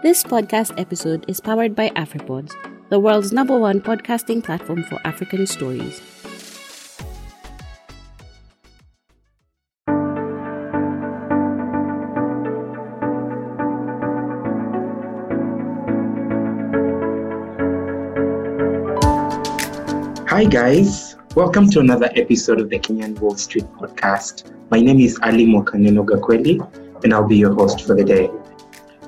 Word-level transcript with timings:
This 0.00 0.22
podcast 0.22 0.78
episode 0.78 1.24
is 1.26 1.40
powered 1.40 1.74
by 1.74 1.88
AfriPods, 1.90 2.54
the 2.88 3.00
world's 3.00 3.32
number 3.32 3.58
one 3.58 3.80
podcasting 3.80 4.44
platform 4.44 4.84
for 4.84 5.00
African 5.04 5.44
stories. 5.44 6.00
Hi, 20.28 20.44
guys. 20.44 21.16
Welcome 21.34 21.68
to 21.70 21.80
another 21.80 22.08
episode 22.14 22.60
of 22.60 22.70
the 22.70 22.78
Kenyan 22.78 23.18
Wall 23.18 23.36
Street 23.36 23.66
Podcast. 23.72 24.54
My 24.70 24.78
name 24.78 25.00
is 25.00 25.18
Ali 25.24 25.46
Mokaneno 25.46 26.06
Gakweli, 26.06 26.62
and 27.02 27.12
I'll 27.12 27.26
be 27.26 27.36
your 27.36 27.52
host 27.52 27.80
for 27.80 27.96
the 27.96 28.04
day. 28.04 28.30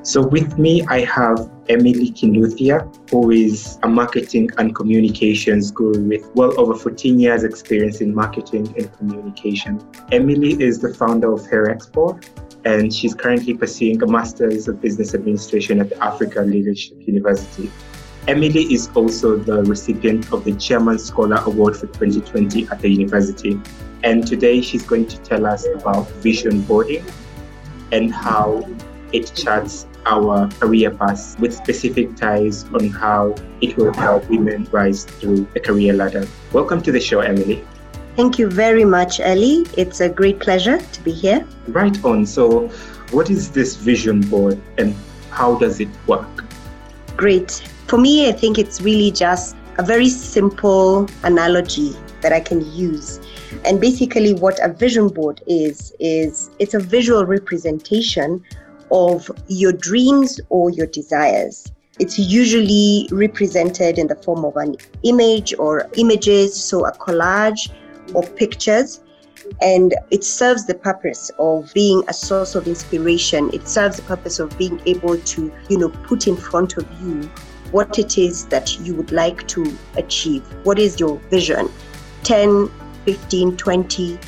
So, 0.03 0.27
with 0.27 0.57
me, 0.57 0.83
I 0.89 1.01
have 1.05 1.51
Emily 1.69 2.11
Kinuthia, 2.11 2.89
who 3.11 3.31
is 3.31 3.79
a 3.83 3.89
marketing 3.89 4.49
and 4.57 4.75
communications 4.75 5.71
guru 5.71 6.03
with 6.03 6.31
well 6.35 6.59
over 6.59 6.75
14 6.75 7.21
years' 7.21 7.45
experience 7.45 8.01
in 8.01 8.15
marketing 8.15 8.75
and 8.79 8.91
communication. 8.97 9.79
Emily 10.11 10.53
is 10.63 10.79
the 10.79 10.95
founder 10.95 11.31
of 11.31 11.47
Hair 11.51 11.67
Expo, 11.67 12.19
and 12.65 12.93
she's 12.95 13.15
currently 13.15 13.53
pursuing 13.53 14.03
a 14.03 14.07
Master's 14.07 14.69
of 14.69 14.81
Business 14.81 15.15
Administration 15.15 15.81
at 15.81 15.91
the 15.91 16.03
Africa 16.03 16.41
Leadership 16.41 16.97
University. 17.01 17.71
Emily 18.27 18.73
is 18.73 18.89
also 18.95 19.37
the 19.37 19.65
recipient 19.65 20.33
of 20.33 20.45
the 20.45 20.53
Chairman 20.55 20.99
Scholar 20.99 21.43
Award 21.45 21.77
for 21.77 21.89
2020 21.89 22.69
at 22.69 22.81
the 22.81 22.89
university. 22.89 23.61
And 24.03 24.27
today 24.27 24.63
she's 24.63 24.83
going 24.83 25.09
to 25.09 25.19
tell 25.19 25.45
us 25.45 25.67
about 25.75 26.09
vision 26.23 26.63
boarding 26.63 27.05
and 27.93 28.13
how 28.15 28.67
it 29.13 29.33
charts 29.35 29.87
our 30.07 30.49
career 30.61 30.91
paths 30.91 31.37
with 31.39 31.55
specific 31.55 32.17
ties 32.17 32.65
on 32.75 32.89
how 32.89 33.35
it 33.61 33.77
will 33.77 33.93
help 33.93 34.29
women 34.29 34.67
rise 34.73 35.05
through 35.05 35.47
the 35.55 35.61
career 35.61 35.93
ladder. 35.93 36.27
Welcome 36.53 36.83
to 36.83 36.93
the 36.93 37.01
show, 37.01 37.21
Emily. 37.21 37.65
Thank 38.17 38.39
you 38.39 38.49
very 38.49 38.85
much, 38.85 39.21
Ellie. 39.21 39.67
It's 39.77 40.01
a 40.01 40.09
great 40.09 40.41
pleasure 40.41 40.79
to 40.79 41.01
be 41.03 41.13
here. 41.13 41.47
Right 41.69 42.05
on. 42.05 42.27
So, 42.27 42.69
what 43.13 43.31
is 43.31 43.51
this 43.51 43.77
vision 43.77 44.21
board 44.21 44.61
and 44.79 44.95
how 45.31 45.57
does 45.59 45.81
it 45.81 45.89
work? 46.07 46.45
Great. 47.17 47.51
For 47.87 47.99
me, 47.99 48.29
I 48.29 48.33
think 48.33 48.59
it's 48.59 48.81
really 48.81 49.11
just 49.11 49.57
a 49.79 49.83
very 49.83 50.09
simple 50.09 51.09
analogy 51.23 51.95
that 52.21 52.33
I 52.33 52.41
can 52.41 52.61
use. 52.73 53.21
And 53.65 53.81
basically, 53.81 54.35
what 54.35 54.59
a 54.63 54.73
vision 54.73 55.09
board 55.09 55.43
is, 55.47 55.93
is 55.99 56.51
it's 56.59 56.75
a 56.75 56.79
visual 56.79 57.25
representation 57.25 58.45
of 58.91 59.31
your 59.49 59.73
dreams 59.73 60.41
or 60.49 60.71
your 60.71 60.87
desires. 60.87 61.71
It's 61.99 62.19
usually 62.19 63.09
represented 63.13 63.99
in 63.99 64.07
the 64.07 64.17
form 64.17 64.45
of 64.45 64.57
an 64.57 64.77
image 65.03 65.55
or 65.59 65.89
images, 65.97 66.55
so 66.55 66.87
a 66.87 66.93
collage 66.93 67.71
or 68.15 68.23
pictures. 68.23 69.01
And 69.61 69.95
it 70.11 70.25
serves 70.25 70.67
the 70.67 70.75
purpose 70.75 71.31
of 71.39 71.71
being 71.75 72.03
a 72.09 72.15
source 72.15 72.55
of 72.55 72.67
inspiration. 72.67 73.51
It 73.53 73.69
serves 73.69 73.97
the 73.97 74.03
purpose 74.03 74.39
of 74.39 74.57
being 74.57 74.81
able 74.87 75.19
to, 75.19 75.53
you 75.69 75.79
know, 75.79 75.89
put 75.89 76.27
in 76.27 76.37
front 76.37 76.77
of 76.77 76.87
you 77.03 77.29
what 77.73 77.99
it 77.99 78.19
is 78.19 78.47
that 78.47 78.81
you 78.81 78.95
would 78.95 79.13
like 79.13 79.47
to 79.49 79.77
achieve. 79.97 80.43
What 80.65 80.79
is 80.79 80.99
your 80.99 81.19
vision? 81.31 81.69
10, 82.25 82.71
15, 83.05 83.57
20, 83.57 84.19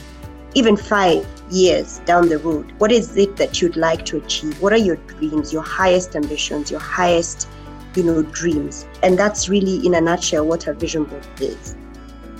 even 0.55 0.77
five 0.77 1.27
years 1.53 1.99
down 2.01 2.29
the 2.29 2.39
road, 2.39 2.73
what 2.79 2.91
is 2.91 3.17
it 3.17 3.37
that 3.37 3.61
you'd 3.61 3.77
like 3.77 4.05
to 4.07 4.17
achieve? 4.17 4.61
What 4.61 4.73
are 4.73 4.79
your 4.79 4.97
dreams, 4.97 5.53
your 5.53 5.63
highest 5.63 6.17
ambitions, 6.17 6.71
your 6.71 6.81
highest, 6.81 7.49
you 7.95 8.03
know, 8.03 8.23
dreams? 8.23 8.87
And 9.03 9.19
that's 9.19 9.49
really, 9.49 9.87
in 9.87 9.95
a 9.95 10.01
nutshell, 10.01 10.47
what 10.47 10.67
a 10.67 10.75
vision 10.75 11.05
board 11.05 11.27
is. 11.41 11.77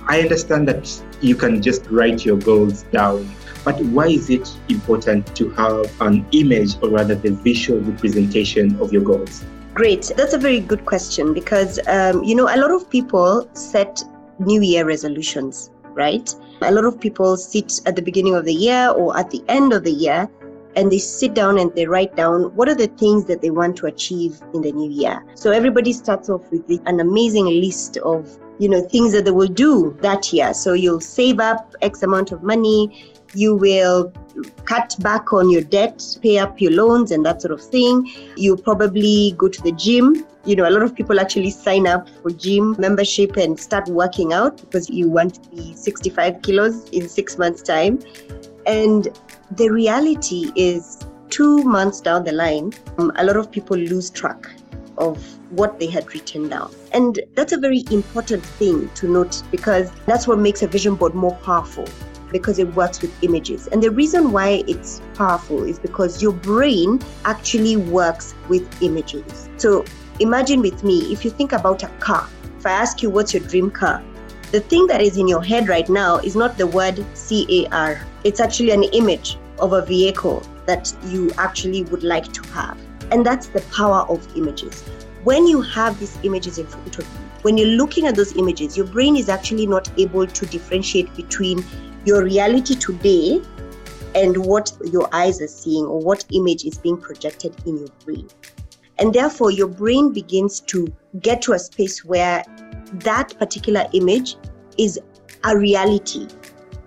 I 0.07 0.21
understand 0.21 0.67
that 0.67 1.01
you 1.21 1.35
can 1.35 1.61
just 1.61 1.89
write 1.89 2.25
your 2.25 2.37
goals 2.37 2.83
down, 2.91 3.29
but 3.63 3.79
why 3.79 4.07
is 4.07 4.29
it 4.29 4.49
important 4.67 5.33
to 5.35 5.49
have 5.51 6.01
an 6.01 6.25
image 6.31 6.75
or 6.81 6.89
rather 6.89 7.15
the 7.15 7.31
visual 7.31 7.79
representation 7.79 8.75
of 8.81 8.91
your 8.91 9.03
goals? 9.03 9.43
Great. 9.73 10.11
That's 10.17 10.33
a 10.33 10.37
very 10.37 10.59
good 10.59 10.85
question 10.85 11.33
because, 11.33 11.79
um, 11.87 12.23
you 12.23 12.35
know, 12.35 12.53
a 12.53 12.57
lot 12.57 12.71
of 12.71 12.89
people 12.89 13.49
set 13.53 14.03
New 14.39 14.61
Year 14.61 14.85
resolutions, 14.85 15.71
right? 15.93 16.33
A 16.63 16.71
lot 16.71 16.85
of 16.85 16.99
people 16.99 17.37
sit 17.37 17.81
at 17.85 17.95
the 17.95 18.01
beginning 18.01 18.35
of 18.35 18.45
the 18.45 18.53
year 18.53 18.89
or 18.89 19.17
at 19.17 19.29
the 19.31 19.43
end 19.47 19.73
of 19.73 19.83
the 19.83 19.91
year 19.91 20.29
and 20.75 20.91
they 20.91 20.97
sit 20.97 21.33
down 21.33 21.59
and 21.59 21.73
they 21.75 21.85
write 21.85 22.15
down 22.15 22.55
what 22.55 22.67
are 22.69 22.75
the 22.75 22.87
things 22.87 23.25
that 23.25 23.41
they 23.41 23.49
want 23.49 23.75
to 23.77 23.85
achieve 23.85 24.41
in 24.53 24.61
the 24.61 24.71
new 24.71 24.89
year. 24.89 25.23
So 25.35 25.51
everybody 25.51 25.93
starts 25.93 26.29
off 26.29 26.49
with 26.51 26.67
an 26.85 26.99
amazing 26.99 27.45
list 27.45 27.97
of 27.97 28.39
you 28.59 28.69
know 28.69 28.81
things 28.81 29.13
that 29.13 29.25
they 29.25 29.31
will 29.31 29.47
do 29.47 29.97
that 30.01 30.31
year. 30.31 30.53
So 30.53 30.73
you'll 30.73 31.01
save 31.01 31.39
up 31.39 31.75
X 31.81 32.03
amount 32.03 32.31
of 32.31 32.43
money, 32.43 33.03
you 33.33 33.55
will 33.55 34.13
cut 34.65 34.95
back 34.99 35.33
on 35.33 35.49
your 35.49 35.61
debt, 35.61 36.17
pay 36.21 36.37
up 36.37 36.59
your 36.61 36.71
loans, 36.71 37.11
and 37.11 37.25
that 37.25 37.41
sort 37.41 37.51
of 37.51 37.61
thing. 37.61 38.09
You 38.35 38.57
probably 38.57 39.33
go 39.37 39.47
to 39.47 39.61
the 39.61 39.71
gym. 39.71 40.25
You 40.45 40.55
know, 40.55 40.67
a 40.67 40.71
lot 40.71 40.83
of 40.83 40.93
people 40.95 41.19
actually 41.19 41.51
sign 41.51 41.87
up 41.87 42.09
for 42.21 42.31
gym 42.31 42.75
membership 42.77 43.37
and 43.37 43.59
start 43.59 43.87
working 43.87 44.33
out 44.33 44.57
because 44.57 44.89
you 44.89 45.09
want 45.09 45.35
to 45.35 45.49
be 45.49 45.75
65 45.75 46.41
kilos 46.41 46.89
in 46.89 47.07
six 47.07 47.37
months' 47.37 47.61
time. 47.61 47.99
And 48.65 49.07
the 49.51 49.69
reality 49.69 50.51
is, 50.55 50.99
two 51.29 51.63
months 51.63 51.99
down 51.99 52.23
the 52.23 52.31
line, 52.31 52.71
um, 52.97 53.11
a 53.15 53.23
lot 53.23 53.37
of 53.37 53.51
people 53.51 53.77
lose 53.77 54.09
track 54.09 54.47
of 54.97 55.17
what 55.51 55.79
they 55.79 55.87
had 55.87 56.13
written 56.13 56.49
down. 56.49 56.71
And 56.93 57.19
that's 57.33 57.53
a 57.53 57.57
very 57.57 57.83
important 57.91 58.45
thing 58.45 58.89
to 58.95 59.07
note 59.07 59.41
because 59.51 59.91
that's 60.05 60.27
what 60.27 60.39
makes 60.39 60.61
a 60.61 60.67
vision 60.67 60.95
board 60.95 61.15
more 61.15 61.35
powerful 61.37 61.87
because 62.33 62.59
it 62.59 62.75
works 62.75 63.01
with 63.01 63.23
images. 63.23 63.67
And 63.67 63.81
the 63.81 63.91
reason 63.91 64.33
why 64.33 64.63
it's 64.67 65.01
powerful 65.13 65.63
is 65.63 65.79
because 65.79 66.21
your 66.21 66.33
brain 66.33 66.99
actually 67.23 67.77
works 67.77 68.35
with 68.49 68.67
images. 68.81 69.47
So 69.55 69.85
imagine 70.19 70.61
with 70.61 70.83
me, 70.83 71.13
if 71.13 71.23
you 71.23 71.31
think 71.31 71.53
about 71.53 71.83
a 71.83 71.87
car, 71.99 72.27
if 72.57 72.65
I 72.65 72.71
ask 72.71 73.01
you 73.01 73.09
what's 73.09 73.33
your 73.33 73.43
dream 73.43 73.71
car, 73.71 74.03
the 74.51 74.59
thing 74.59 74.87
that 74.87 75.01
is 75.01 75.17
in 75.17 75.27
your 75.27 75.41
head 75.41 75.69
right 75.69 75.87
now 75.87 76.17
is 76.17 76.35
not 76.35 76.57
the 76.57 76.67
word 76.67 77.03
CAR. 77.15 78.05
It's 78.23 78.39
actually 78.39 78.71
an 78.71 78.83
image 78.83 79.37
of 79.59 79.73
a 79.73 79.85
vehicle 79.85 80.43
that 80.65 80.93
you 81.05 81.31
actually 81.37 81.83
would 81.85 82.03
like 82.03 82.31
to 82.33 82.43
have. 82.49 82.77
And 83.11 83.25
that's 83.25 83.47
the 83.47 83.61
power 83.71 84.05
of 84.09 84.27
images. 84.35 84.81
When 85.23 85.47
you 85.47 85.61
have 85.61 85.99
these 85.99 86.17
images 86.23 86.57
in 86.57 86.67
front 86.67 86.97
of 86.97 87.05
you, 87.05 87.19
when 87.43 87.57
you're 87.57 87.75
looking 87.77 88.07
at 88.07 88.15
those 88.15 88.35
images, 88.37 88.77
your 88.77 88.85
brain 88.85 89.17
is 89.17 89.27
actually 89.27 89.67
not 89.67 89.89
able 89.99 90.25
to 90.25 90.45
differentiate 90.45 91.13
between 91.15 91.63
your 92.05 92.23
reality 92.23 92.75
today 92.75 93.41
and 94.15 94.37
what 94.45 94.71
your 94.91 95.07
eyes 95.13 95.41
are 95.41 95.47
seeing 95.47 95.85
or 95.85 95.99
what 95.99 96.25
image 96.31 96.65
is 96.65 96.77
being 96.77 96.97
projected 96.97 97.55
in 97.65 97.77
your 97.77 97.89
brain. 98.05 98.27
And 98.99 99.13
therefore, 99.13 99.51
your 99.51 99.67
brain 99.67 100.13
begins 100.13 100.59
to 100.61 100.87
get 101.19 101.41
to 101.43 101.53
a 101.53 101.59
space 101.59 102.05
where 102.05 102.43
that 102.93 103.37
particular 103.39 103.87
image 103.93 104.35
is 104.77 104.99
a 105.43 105.57
reality. 105.57 106.27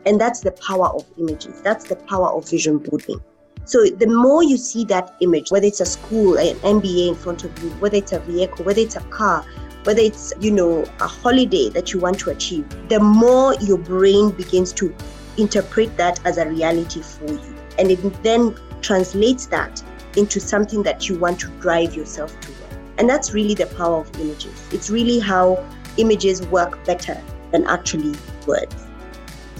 And 0.04 0.20
that's 0.20 0.40
the 0.40 0.52
power 0.52 0.86
of 0.86 1.04
images. 1.18 1.60
That's 1.62 1.84
the 1.84 1.96
power 1.96 2.28
of 2.28 2.48
vision 2.48 2.78
boarding. 2.78 3.20
So 3.64 3.84
the 3.86 4.06
more 4.06 4.44
you 4.44 4.56
see 4.56 4.84
that 4.84 5.16
image, 5.20 5.50
whether 5.50 5.66
it's 5.66 5.80
a 5.80 5.86
school, 5.86 6.38
an 6.38 6.54
MBA 6.58 7.08
in 7.08 7.14
front 7.16 7.42
of 7.42 7.62
you, 7.62 7.70
whether 7.80 7.96
it's 7.96 8.12
a 8.12 8.20
vehicle, 8.20 8.64
whether 8.64 8.80
it's 8.80 8.94
a 8.94 9.00
car, 9.00 9.44
whether 9.86 10.00
it's, 10.00 10.32
you 10.40 10.50
know, 10.50 10.82
a 10.98 11.06
holiday 11.06 11.68
that 11.68 11.92
you 11.92 12.00
want 12.00 12.18
to 12.18 12.30
achieve, 12.30 12.66
the 12.88 12.98
more 12.98 13.54
your 13.60 13.78
brain 13.78 14.30
begins 14.32 14.72
to 14.72 14.92
interpret 15.38 15.96
that 15.96 16.18
as 16.26 16.38
a 16.38 16.48
reality 16.48 17.00
for 17.00 17.30
you. 17.30 17.54
And 17.78 17.92
it 17.92 18.22
then 18.24 18.58
translates 18.80 19.46
that 19.46 19.80
into 20.16 20.40
something 20.40 20.82
that 20.82 21.08
you 21.08 21.16
want 21.16 21.38
to 21.38 21.46
drive 21.60 21.94
yourself 21.94 22.32
toward. 22.40 22.56
And 22.98 23.08
that's 23.08 23.32
really 23.32 23.54
the 23.54 23.66
power 23.66 24.00
of 24.00 24.20
images. 24.20 24.68
It's 24.72 24.90
really 24.90 25.20
how 25.20 25.64
images 25.98 26.42
work 26.48 26.84
better 26.84 27.22
than 27.52 27.64
actually 27.68 28.18
words. 28.44 28.74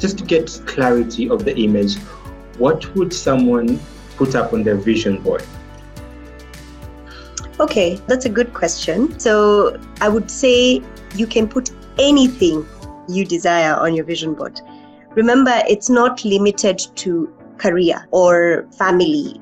Just 0.01 0.19
to 0.19 0.25
get 0.25 0.61
clarity 0.67 1.31
of 1.31 1.45
the 1.45 1.57
image, 1.57 1.99
what 2.59 2.93
would 2.97 3.13
someone 3.13 3.79
put 4.17 4.35
up 4.35 4.53
on 4.53 4.65
their 4.65 4.77
vision 4.77 5.23
board? 5.23 5.45
Okay, 7.59 7.95
that's 8.07 8.27
a 8.27 8.29
good 8.29 8.53
question. 8.53 9.19
So 9.19 9.81
I 10.03 10.09
would 10.11 10.31
say 10.31 10.83
you 11.15 11.27
can 11.27 11.49
put 11.49 11.71
anything 11.99 12.67
you 13.09 13.25
desire 13.25 13.75
on 13.75 13.95
your 13.95 14.05
vision 14.05 14.35
board. 14.35 14.61
Remember, 15.15 15.63
it's 15.67 15.89
not 15.89 16.23
limited 16.25 16.79
to 16.97 17.33
career 17.57 18.07
or 18.11 18.67
family. 18.77 19.41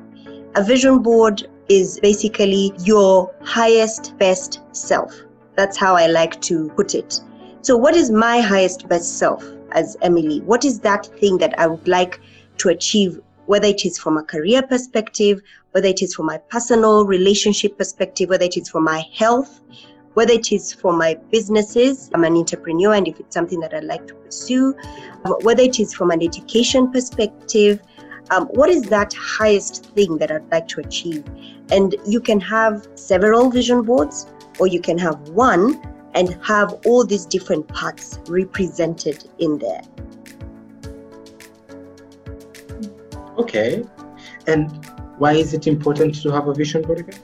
A 0.55 0.63
vision 0.63 1.01
board 1.01 1.49
is 1.69 1.99
basically 2.01 2.73
your 2.85 3.35
highest, 3.43 4.17
best 4.19 4.61
self. 4.71 5.13
That's 5.57 5.77
how 5.77 5.97
I 5.97 6.07
like 6.07 6.41
to 6.43 6.69
put 6.77 6.95
it. 6.95 7.21
So, 7.63 7.77
what 7.77 7.97
is 7.97 8.11
my 8.11 8.41
highest, 8.41 8.89
best 8.89 9.19
self 9.19 9.45
as 9.73 9.97
Emily? 10.03 10.41
What 10.43 10.65
is 10.65 10.79
that 10.81 11.07
thing 11.19 11.39
that 11.39 11.59
I 11.59 11.67
would 11.67 11.89
like 11.89 12.21
to 12.59 12.69
achieve 12.69 13.21
whether 13.47 13.67
it 13.67 13.85
is 13.85 13.99
from 13.99 14.17
a 14.17 14.23
career 14.23 14.63
perspective, 14.63 15.43
whether 15.75 15.89
it 15.89 16.03
is 16.03 16.15
from 16.15 16.27
my 16.27 16.39
personal 16.39 17.05
relationship 17.05 17.77
perspective, 17.77 18.29
whether 18.29 18.45
it 18.45 18.57
is 18.57 18.69
from 18.69 18.85
my 18.85 19.03
health, 19.13 19.61
whether 20.13 20.33
it 20.33 20.53
is 20.53 20.73
for 20.73 20.93
my 20.93 21.15
businesses, 21.33 22.11
I'm 22.15 22.23
an 22.23 22.37
entrepreneur, 22.37 22.95
and 22.95 23.09
if 23.09 23.19
it's 23.19 23.35
something 23.35 23.59
that 23.59 23.75
I'd 23.75 23.83
like 23.83 24.07
to 24.07 24.15
pursue, 24.15 24.77
um, 25.25 25.33
whether 25.43 25.63
it 25.63 25.81
is 25.81 25.93
from 25.93 26.13
an 26.13 26.23
education 26.23 26.93
perspective, 26.93 27.81
um, 28.31 28.47
what 28.53 28.71
is 28.71 28.83
that 28.83 29.13
highest 29.15 29.87
thing 29.97 30.17
that 30.19 30.31
I'd 30.31 30.49
like 30.53 30.69
to 30.69 30.81
achieve? 30.81 31.25
And 31.73 31.97
you 32.07 32.21
can 32.21 32.39
have 32.39 32.87
several 32.95 33.51
vision 33.51 33.83
boards, 33.83 34.29
or 34.61 34.69
you 34.69 34.81
can 34.81 34.97
have 34.99 35.29
one 35.31 35.83
and 36.15 36.39
have 36.45 36.73
all 36.87 37.05
these 37.05 37.27
different 37.27 37.67
parts 37.67 38.21
represented 38.29 39.29
in 39.41 39.59
there. 39.59 39.83
Okay. 43.39 43.83
And 44.47 44.94
why 45.19 45.33
is 45.33 45.55
it 45.55 45.67
important 45.67 46.21
to 46.23 46.31
have 46.31 46.49
a 46.49 46.55
vision 46.55 46.83
board 46.83 47.01
again? 47.01 47.21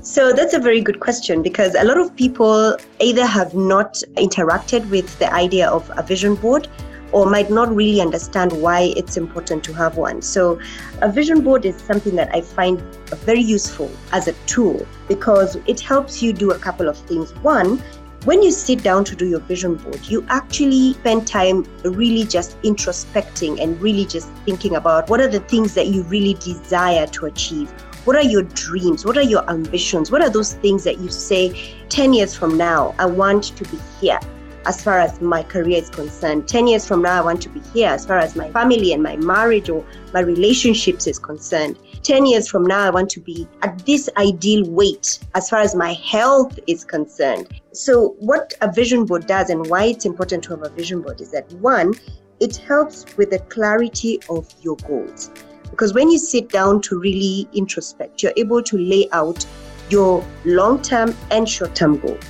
So 0.00 0.32
that's 0.32 0.54
a 0.54 0.58
very 0.58 0.80
good 0.80 1.00
question 1.00 1.42
because 1.42 1.74
a 1.74 1.84
lot 1.84 1.98
of 1.98 2.14
people 2.16 2.76
either 3.00 3.26
have 3.26 3.54
not 3.54 3.94
interacted 4.16 4.88
with 4.90 5.18
the 5.18 5.32
idea 5.32 5.68
of 5.68 5.90
a 5.96 6.02
vision 6.02 6.34
board 6.34 6.68
or 7.12 7.28
might 7.28 7.50
not 7.50 7.74
really 7.74 8.00
understand 8.00 8.52
why 8.52 8.92
it's 8.96 9.16
important 9.16 9.64
to 9.64 9.72
have 9.72 9.96
one. 9.96 10.22
So, 10.22 10.60
a 11.00 11.10
vision 11.10 11.40
board 11.40 11.64
is 11.64 11.76
something 11.76 12.16
that 12.16 12.34
I 12.34 12.42
find 12.42 12.80
very 13.24 13.40
useful 13.40 13.90
as 14.12 14.28
a 14.28 14.32
tool 14.46 14.86
because 15.08 15.56
it 15.66 15.80
helps 15.80 16.22
you 16.22 16.32
do 16.32 16.50
a 16.50 16.58
couple 16.58 16.88
of 16.88 16.98
things. 16.98 17.34
One, 17.36 17.82
when 18.24 18.42
you 18.42 18.50
sit 18.50 18.82
down 18.82 19.04
to 19.04 19.14
do 19.14 19.26
your 19.26 19.40
vision 19.40 19.76
board, 19.76 20.00
you 20.08 20.26
actually 20.28 20.94
spend 20.94 21.26
time 21.26 21.64
really 21.84 22.24
just 22.24 22.60
introspecting 22.62 23.62
and 23.62 23.80
really 23.80 24.04
just 24.04 24.28
thinking 24.44 24.74
about 24.76 25.08
what 25.08 25.20
are 25.20 25.28
the 25.28 25.40
things 25.40 25.74
that 25.74 25.86
you 25.86 26.02
really 26.04 26.34
desire 26.34 27.06
to 27.06 27.26
achieve. 27.26 27.70
What 28.04 28.16
are 28.16 28.24
your 28.24 28.42
dreams? 28.42 29.04
What 29.04 29.16
are 29.16 29.22
your 29.22 29.48
ambitions? 29.48 30.10
What 30.10 30.22
are 30.22 30.30
those 30.30 30.54
things 30.54 30.84
that 30.84 30.98
you 30.98 31.10
say 31.10 31.76
10 31.90 32.12
years 32.12 32.34
from 32.34 32.56
now, 32.56 32.94
I 32.98 33.06
want 33.06 33.44
to 33.44 33.64
be 33.64 33.78
here? 34.00 34.18
as 34.66 34.82
far 34.82 34.98
as 34.98 35.18
my 35.22 35.42
career 35.42 35.78
is 35.78 35.88
concerned. 35.88 36.46
10 36.46 36.66
years 36.66 36.86
from 36.86 37.00
now, 37.00 37.22
I 37.22 37.24
want 37.24 37.40
to 37.42 37.48
be 37.48 37.60
here 37.72 37.88
as 37.88 38.04
far 38.04 38.18
as 38.18 38.36
my 38.36 38.50
family 38.52 38.92
and 38.92 39.02
my 39.02 39.16
marriage 39.16 39.70
or 39.70 39.82
my 40.12 40.20
relationships 40.20 41.06
is 41.06 41.18
concerned. 41.18 41.78
10 42.02 42.26
years 42.26 42.48
from 42.48 42.64
now, 42.64 42.80
I 42.80 42.90
want 42.90 43.10
to 43.10 43.20
be 43.20 43.46
at 43.62 43.84
this 43.86 44.08
ideal 44.16 44.68
weight 44.70 45.18
as 45.34 45.48
far 45.48 45.60
as 45.60 45.74
my 45.74 45.92
health 45.94 46.58
is 46.66 46.84
concerned. 46.84 47.60
So, 47.72 48.16
what 48.18 48.54
a 48.60 48.72
vision 48.72 49.04
board 49.04 49.26
does 49.26 49.50
and 49.50 49.66
why 49.68 49.84
it's 49.84 50.04
important 50.04 50.44
to 50.44 50.50
have 50.50 50.62
a 50.62 50.70
vision 50.70 51.02
board 51.02 51.20
is 51.20 51.30
that 51.32 51.52
one, 51.54 51.94
it 52.40 52.56
helps 52.56 53.04
with 53.16 53.30
the 53.30 53.38
clarity 53.40 54.20
of 54.30 54.48
your 54.62 54.76
goals. 54.76 55.30
Because 55.70 55.92
when 55.92 56.10
you 56.10 56.18
sit 56.18 56.48
down 56.48 56.80
to 56.82 56.98
really 56.98 57.48
introspect, 57.52 58.22
you're 58.22 58.32
able 58.36 58.62
to 58.62 58.78
lay 58.78 59.08
out 59.12 59.44
your 59.90 60.24
long 60.44 60.80
term 60.82 61.14
and 61.30 61.48
short 61.48 61.74
term 61.74 61.98
goals. 61.98 62.24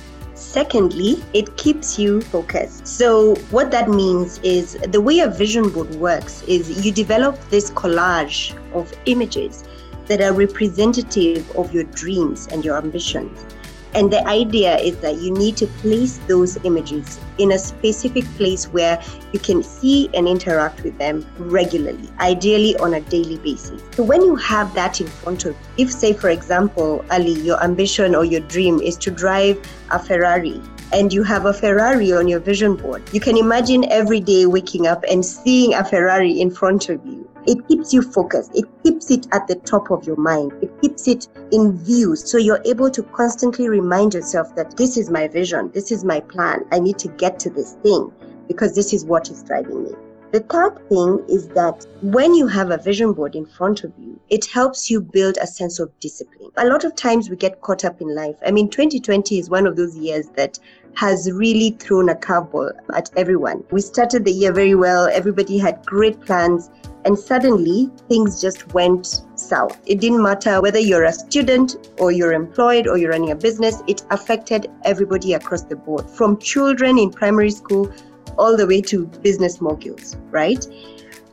Secondly, 0.49 1.23
it 1.35 1.57
keeps 1.57 1.99
you 1.99 2.21
focused. 2.21 2.87
So, 2.87 3.35
what 3.51 3.69
that 3.69 3.87
means 3.87 4.39
is 4.39 4.79
the 4.89 4.99
way 4.99 5.19
a 5.19 5.27
vision 5.27 5.69
board 5.69 5.93
works 5.93 6.41
is 6.47 6.83
you 6.83 6.91
develop 6.91 7.37
this 7.51 7.69
collage 7.69 8.57
of 8.73 8.91
images 9.05 9.63
that 10.07 10.21
are 10.21 10.33
representative 10.33 11.47
of 11.55 11.71
your 11.71 11.83
dreams 11.83 12.47
and 12.47 12.65
your 12.65 12.77
ambitions. 12.77 13.45
And 13.93 14.11
the 14.11 14.25
idea 14.27 14.77
is 14.77 14.97
that 14.97 15.17
you 15.17 15.31
need 15.31 15.57
to 15.57 15.67
place 15.67 16.19
those 16.27 16.57
images 16.63 17.19
in 17.37 17.51
a 17.51 17.57
specific 17.57 18.25
place 18.37 18.65
where 18.65 19.01
you 19.31 19.39
can 19.39 19.63
see 19.63 20.09
and 20.13 20.27
interact 20.27 20.83
with 20.83 20.97
them 20.97 21.25
regularly, 21.37 22.09
ideally 22.19 22.75
on 22.77 22.93
a 22.93 23.01
daily 23.01 23.37
basis. 23.37 23.81
So 23.95 24.03
when 24.03 24.21
you 24.21 24.35
have 24.35 24.73
that 24.75 25.01
in 25.01 25.07
front 25.07 25.45
of 25.45 25.55
you, 25.77 25.85
if 25.85 25.91
say 25.91 26.13
for 26.13 26.29
example, 26.29 27.03
Ali, 27.09 27.33
your 27.33 27.61
ambition 27.63 28.15
or 28.15 28.25
your 28.25 28.41
dream 28.41 28.79
is 28.79 28.97
to 28.97 29.11
drive 29.11 29.59
a 29.91 29.99
Ferrari, 29.99 30.61
and 30.91 31.13
you 31.13 31.21
have 31.21 31.45
a 31.45 31.53
Ferrari 31.53 32.11
on 32.11 32.27
your 32.27 32.39
vision 32.39 32.75
board, 32.75 33.03
you 33.13 33.19
can 33.19 33.37
imagine 33.37 33.85
every 33.91 34.19
day 34.19 34.47
waking 34.47 34.87
up 34.87 35.03
and 35.09 35.23
seeing 35.23 35.73
a 35.75 35.85
Ferrari 35.85 36.41
in 36.41 36.49
front 36.49 36.89
of 36.89 37.05
you 37.05 37.28
it 37.45 37.67
keeps 37.67 37.93
you 37.93 38.01
focused. 38.01 38.51
It 38.55 38.65
keeps 38.83 39.11
it 39.11 39.27
at 39.31 39.47
the 39.47 39.55
top 39.55 39.91
of 39.91 40.05
your 40.05 40.17
mind. 40.17 40.51
It 40.61 40.81
keeps 40.81 41.07
it 41.07 41.27
in 41.51 41.77
view. 41.77 42.15
So 42.15 42.37
you're 42.37 42.61
able 42.65 42.89
to 42.91 43.03
constantly 43.03 43.69
remind 43.69 44.13
yourself 44.13 44.55
that 44.55 44.77
this 44.77 44.97
is 44.97 45.09
my 45.09 45.27
vision. 45.27 45.71
This 45.73 45.91
is 45.91 46.03
my 46.03 46.19
plan. 46.19 46.65
I 46.71 46.79
need 46.79 46.97
to 46.99 47.07
get 47.09 47.39
to 47.39 47.49
this 47.49 47.73
thing 47.83 48.11
because 48.47 48.75
this 48.75 48.93
is 48.93 49.05
what 49.05 49.29
is 49.29 49.43
driving 49.43 49.83
me. 49.83 49.91
The 50.31 50.41
third 50.41 50.77
thing 50.89 51.25
is 51.27 51.47
that 51.49 51.87
when 52.03 52.35
you 52.35 52.45
have 52.45 52.69
a 52.69 52.77
vision 52.77 53.13
board 53.13 53.35
in 53.35 53.47
front 53.47 53.83
of 53.83 53.91
you, 53.97 54.19
it 54.29 54.45
helps 54.45 54.87
you 54.87 55.01
build 55.01 55.37
a 55.41 55.47
sense 55.47 55.79
of 55.79 55.89
discipline. 55.99 56.51
A 56.57 56.67
lot 56.67 56.85
of 56.85 56.95
times 56.95 57.31
we 57.31 57.35
get 57.35 57.61
caught 57.61 57.83
up 57.83 57.99
in 57.99 58.13
life. 58.13 58.35
I 58.45 58.51
mean, 58.51 58.69
2020 58.69 59.39
is 59.39 59.49
one 59.49 59.65
of 59.65 59.75
those 59.75 59.97
years 59.97 60.27
that 60.35 60.59
has 60.93 61.31
really 61.31 61.71
thrown 61.79 62.09
a 62.09 62.15
curveball 62.15 62.73
at 62.93 63.09
everyone. 63.17 63.63
We 63.71 63.81
started 63.81 64.23
the 64.23 64.31
year 64.31 64.53
very 64.53 64.75
well, 64.75 65.09
everybody 65.11 65.57
had 65.57 65.83
great 65.83 66.21
plans, 66.21 66.69
and 67.05 67.17
suddenly 67.17 67.89
things 68.07 68.39
just 68.39 68.71
went 68.73 69.23
south. 69.33 69.79
It 69.87 69.99
didn't 69.99 70.21
matter 70.21 70.61
whether 70.61 70.79
you're 70.79 71.05
a 71.05 71.13
student 71.13 71.89
or 71.97 72.11
you're 72.11 72.33
employed 72.33 72.87
or 72.87 72.97
you're 72.97 73.11
running 73.11 73.31
a 73.31 73.35
business, 73.35 73.81
it 73.87 74.03
affected 74.11 74.69
everybody 74.83 75.33
across 75.33 75.63
the 75.63 75.75
board, 75.75 76.07
from 76.07 76.37
children 76.37 76.99
in 76.99 77.09
primary 77.09 77.51
school 77.51 77.91
all 78.39 78.57
the 78.57 78.65
way 78.65 78.81
to 78.81 79.05
business 79.21 79.61
moguls, 79.61 80.15
right? 80.31 80.65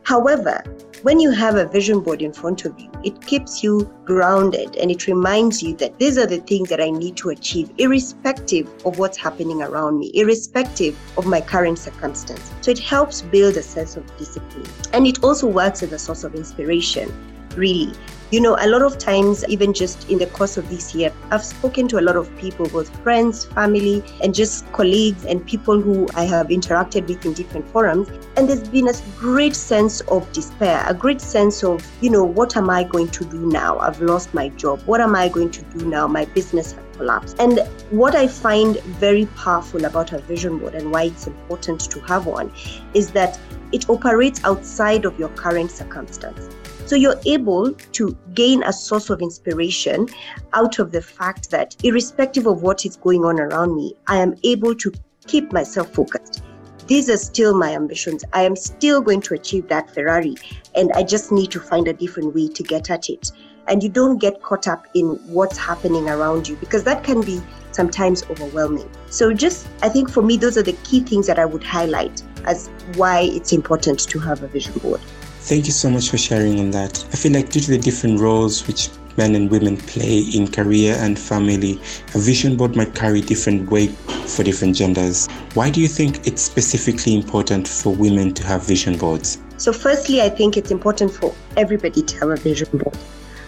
However, 0.03 0.63
when 1.03 1.21
you 1.21 1.31
have 1.31 1.57
a 1.57 1.67
vision 1.67 2.01
board 2.01 2.23
in 2.23 2.33
front 2.33 2.65
of 2.65 2.79
you, 2.79 2.91
it 3.05 3.21
keeps 3.27 3.63
you 3.63 3.93
grounded 4.05 4.77
and 4.77 4.91
it 4.91 5.07
reminds 5.07 5.63
you 5.63 5.75
that 5.77 5.99
these 5.99 6.17
are 6.17 6.27
the 6.27 6.39
things 6.39 6.69
that 6.69 6.81
I 6.81 6.91
need 6.91 7.17
to 7.19 7.31
achieve, 7.31 7.71
irrespective 7.79 8.69
of 8.85 8.99
what's 8.99 9.17
happening 9.17 9.63
around 9.63 9.99
me, 9.99 10.11
irrespective 10.15 10.99
of 11.19 11.27
my 11.27 11.41
current 11.41 11.79
circumstance. 11.79 12.53
So 12.61 12.71
it 12.71 12.79
helps 12.79 13.23
build 13.23 13.57
a 13.57 13.63
sense 13.63 13.97
of 13.97 14.17
discipline. 14.17 14.67
And 14.93 15.07
it 15.07 15.23
also 15.23 15.49
works 15.49 15.83
as 15.83 15.93
a 15.93 15.99
source 15.99 16.25
of 16.25 16.35
inspiration, 16.35 17.13
really. 17.57 17.93
You 18.33 18.41
know, 18.41 18.57
a 18.59 18.67
lot 18.67 18.83
of 18.83 18.99
times, 18.99 19.45
even 19.49 19.73
just 19.73 20.11
in 20.11 20.19
the 20.19 20.27
course 20.27 20.57
of 20.57 20.69
this 20.69 20.97
year, 20.97 21.13
I've 21.31 21.45
spoken 21.45 21.87
to 21.89 22.01
a 22.01 22.03
lot 22.03 22.17
of 22.17 22.37
people, 22.39 22.69
both 22.69 22.91
friends, 23.05 23.45
family, 23.45 24.03
and 24.21 24.35
just 24.35 24.71
colleagues 24.73 25.25
and 25.25 25.47
people 25.47 25.81
who 25.81 26.09
I 26.15 26.25
have 26.25 26.49
interacted 26.49 27.07
with 27.07 27.25
in 27.25 27.35
different 27.35 27.69
forums. 27.69 28.09
And 28.37 28.49
there's 28.49 28.69
been 28.69 28.89
a 28.89 28.95
great 29.17 29.55
sense 29.55 30.01
of 30.01 30.31
despair, 30.33 30.85
a 30.89 30.93
great 30.93 31.21
sense 31.21 31.63
of, 31.63 31.87
you 32.01 32.11
know, 32.11 32.25
what 32.25 32.57
am 32.57 32.69
I 32.69 32.83
going 32.83 33.11
to 33.11 33.25
do 33.25 33.47
now? 33.47 33.79
I've 33.79 34.01
lost 34.01 34.35
my 34.35 34.49
job. 34.49 34.83
What 34.87 35.01
am 35.01 35.15
I 35.15 35.29
going 35.29 35.53
to 35.53 35.63
do 35.63 35.87
now? 35.87 36.09
My 36.09 36.25
business 36.25 36.73
has 36.73 36.85
collapsed. 36.97 37.37
And 37.39 37.61
what 37.91 38.17
I 38.17 38.27
find 38.27 38.81
very 38.99 39.27
powerful 39.37 39.85
about 39.85 40.13
a 40.13 40.19
vision 40.19 40.59
board 40.59 40.75
and 40.75 40.91
why 40.91 41.05
it's 41.05 41.29
important 41.29 41.89
to 41.93 42.01
have 42.01 42.27
one 42.27 42.51
is 42.93 43.13
that 43.13 43.39
it 43.71 43.89
operates 43.89 44.43
outside 44.45 45.05
of 45.05 45.17
your 45.17 45.29
current 45.31 45.71
circumstance. 45.71 46.49
So 46.87 46.95
you're 46.95 47.21
able 47.27 47.73
to 47.73 48.17
gain 48.35 48.63
a 48.63 48.73
source 48.73 49.11
of 49.11 49.21
inspiration 49.21 50.09
out 50.53 50.79
of 50.79 50.93
the 50.93 51.03
fact 51.03 51.51
that, 51.51 51.75
irrespective 51.83 52.47
of 52.47 52.63
what 52.63 52.87
is 52.87 52.97
going 52.97 53.25
on 53.25 53.41
around 53.41 53.75
me, 53.75 53.95
I 54.07 54.19
am 54.19 54.37
able 54.45 54.73
to 54.77 54.93
keep 55.27 55.53
myself 55.53 55.93
focused. 55.93 56.45
These 56.87 57.11
are 57.11 57.17
still 57.17 57.59
my 57.59 57.75
ambitions. 57.75 58.23
I 58.33 58.43
am 58.43 58.55
still 58.55 59.01
going 59.01 59.21
to 59.23 59.35
achieve 59.35 59.67
that 59.67 59.93
Ferrari, 59.93 60.37
and 60.77 60.93
I 60.93 61.03
just 61.03 61.33
need 61.33 61.51
to 61.51 61.61
find 61.61 61.89
a 61.89 61.93
different 61.93 62.37
way 62.37 62.47
to 62.47 62.63
get 62.63 62.89
at 62.89 63.09
it. 63.09 63.33
And 63.67 63.83
you 63.83 63.89
don't 63.89 64.19
get 64.19 64.41
caught 64.41 64.69
up 64.69 64.87
in 64.95 65.17
what's 65.27 65.59
happening 65.59 66.09
around 66.09 66.47
you 66.47 66.55
because 66.55 66.85
that 66.85 67.03
can 67.03 67.21
be 67.21 67.43
sometimes 67.73 68.23
overwhelming. 68.31 68.89
So, 69.11 69.33
just 69.35 69.67
I 69.83 69.89
think 69.89 70.09
for 70.09 70.23
me, 70.23 70.37
those 70.37 70.57
are 70.57 70.63
the 70.63 70.79
key 70.85 71.01
things 71.01 71.27
that 71.27 71.41
I 71.41 71.47
would 71.47 71.65
highlight 71.65 72.23
as 72.45 72.69
why 72.95 73.23
it's 73.23 73.53
important 73.53 73.99
to 74.09 74.21
have 74.21 74.45
a 74.45 74.47
vision 74.47 74.75
board. 74.79 75.01
Thank 75.47 75.67
you 75.67 75.73
so 75.73 75.89
much 75.89 76.11
for 76.11 76.19
sharing 76.19 76.59
on 76.59 76.73
that. 76.73 77.05
I 77.13 77.17
feel 77.17 77.31
like 77.31 77.51
due 77.51 77.61
to 77.61 77.71
the 77.71 77.79
different 77.79 78.19
roles 78.19 78.67
which 78.67 78.89
men 79.17 79.37
and 79.37 79.49
women 79.49 79.77
play 79.77 80.23
in 80.35 80.51
career 80.51 80.97
and 80.99 81.17
family, 81.17 81.81
a 82.17 82.19
vision 82.19 82.57
board 82.57 82.75
might 82.75 82.97
carry 82.97 83.21
different 83.21 83.71
weight 83.71 83.93
for 84.27 84.43
different 84.43 84.75
genders. 84.75 85.29
Why 85.55 85.71
do 85.71 85.81
you 85.81 85.87
think 85.87 86.27
it's 86.27 86.43
specifically 86.43 87.15
important 87.15 87.69
for 87.69 87.95
women 87.95 88.35
to 88.35 88.45
have 88.45 88.67
vision 88.67 88.99
boards? 88.99 89.39
So, 89.57 89.73
firstly, 89.73 90.21
I 90.21 90.31
think 90.31 90.57
it's 90.57 90.73
important 90.73 91.13
for 91.13 91.33
everybody 91.57 92.03
to 92.03 92.19
have 92.19 92.31
a 92.31 92.37
vision 92.37 92.77
board. 92.77 92.99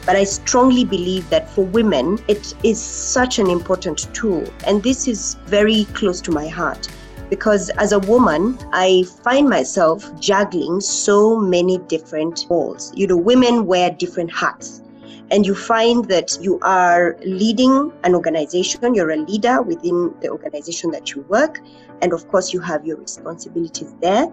But 0.07 0.15
I 0.15 0.23
strongly 0.23 0.85
believe 0.85 1.29
that 1.31 1.51
for 1.51 1.65
women, 1.65 2.21
it 2.29 2.55
is 2.63 2.81
such 2.81 3.41
an 3.41 3.51
important 3.51 4.07
tool. 4.15 4.49
And 4.69 4.85
this 4.85 5.09
is 5.09 5.35
very 5.47 5.87
close 5.95 6.21
to 6.21 6.31
my 6.31 6.47
heart 6.47 6.87
because 7.31 7.71
as 7.71 7.93
a 7.93 7.99
woman, 8.01 8.59
I 8.73 9.05
find 9.23 9.49
myself 9.49 10.09
juggling 10.21 10.81
so 10.81 11.39
many 11.39 11.79
different 11.79 12.47
balls. 12.49 12.93
You 12.95 13.07
know, 13.07 13.17
women 13.17 13.67
wear 13.67 13.91
different 13.91 14.33
hats. 14.33 14.83
and 15.31 15.47
you 15.47 15.55
find 15.55 16.07
that 16.07 16.39
you 16.41 16.59
are 16.63 17.17
leading 17.25 17.93
an 18.05 18.15
organization, 18.15 18.95
you're 18.95 19.11
a 19.11 19.17
leader 19.17 19.61
within 19.63 20.15
the 20.21 20.31
organization 20.31 20.91
that 20.91 21.15
you 21.15 21.21
work, 21.29 21.61
and 22.01 22.13
of 22.13 22.27
course, 22.29 22.53
you 22.53 22.61
have 22.61 22.87
your 22.87 22.97
responsibilities 22.97 23.95
there. 24.01 24.27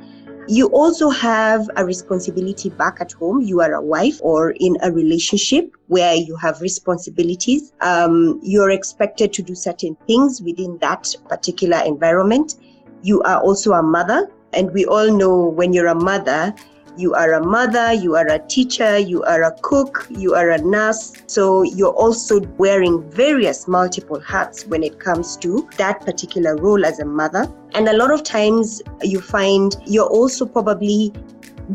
You 0.47 0.67
also 0.67 1.09
have 1.09 1.67
a 1.75 1.83
responsibility 1.83 2.69
back 2.69 3.01
at 3.01 3.11
home. 3.11 3.41
You 3.41 3.61
are 3.61 3.73
a 3.73 3.81
wife 3.81 4.19
or 4.21 4.51
in 4.51 4.77
a 4.83 4.91
relationship 4.91 5.75
where 5.87 6.13
you 6.13 6.35
have 6.35 6.61
responsibilities. 6.61 7.73
Um, 7.81 8.39
you're 8.43 8.69
expected 8.69 9.33
to 9.33 9.41
do 9.41 9.55
certain 9.55 9.97
things 10.05 10.43
within 10.43 10.77
that 10.79 11.15
particular 11.27 11.81
environment. 11.83 12.55
You 13.05 13.21
are 13.21 13.39
also 13.39 13.73
a 13.73 13.83
mother. 13.83 14.31
And 14.53 14.71
we 14.71 14.83
all 14.87 15.11
know 15.11 15.37
when 15.37 15.73
you're 15.73 15.93
a 15.93 15.93
mother, 15.93 16.55
you 16.97 17.13
are 17.13 17.33
a 17.33 17.45
mother, 17.45 17.93
you 17.93 18.15
are 18.15 18.27
a 18.27 18.39
teacher, 18.39 18.97
you 18.97 19.21
are 19.25 19.43
a 19.43 19.51
cook, 19.61 20.07
you 20.09 20.33
are 20.33 20.49
a 20.49 20.57
nurse. 20.57 21.13
So 21.27 21.61
you're 21.61 21.93
also 21.93 22.39
wearing 22.57 23.07
various 23.11 23.67
multiple 23.67 24.19
hats 24.19 24.65
when 24.65 24.81
it 24.81 24.99
comes 24.99 25.37
to 25.37 25.69
that 25.77 26.01
particular 26.01 26.55
role 26.55 26.83
as 26.83 26.99
a 26.99 27.05
mother. 27.05 27.47
And 27.75 27.87
a 27.87 27.95
lot 27.95 28.09
of 28.09 28.23
times 28.23 28.81
you 29.03 29.21
find 29.21 29.75
you're 29.85 30.09
also 30.09 30.47
probably 30.47 31.13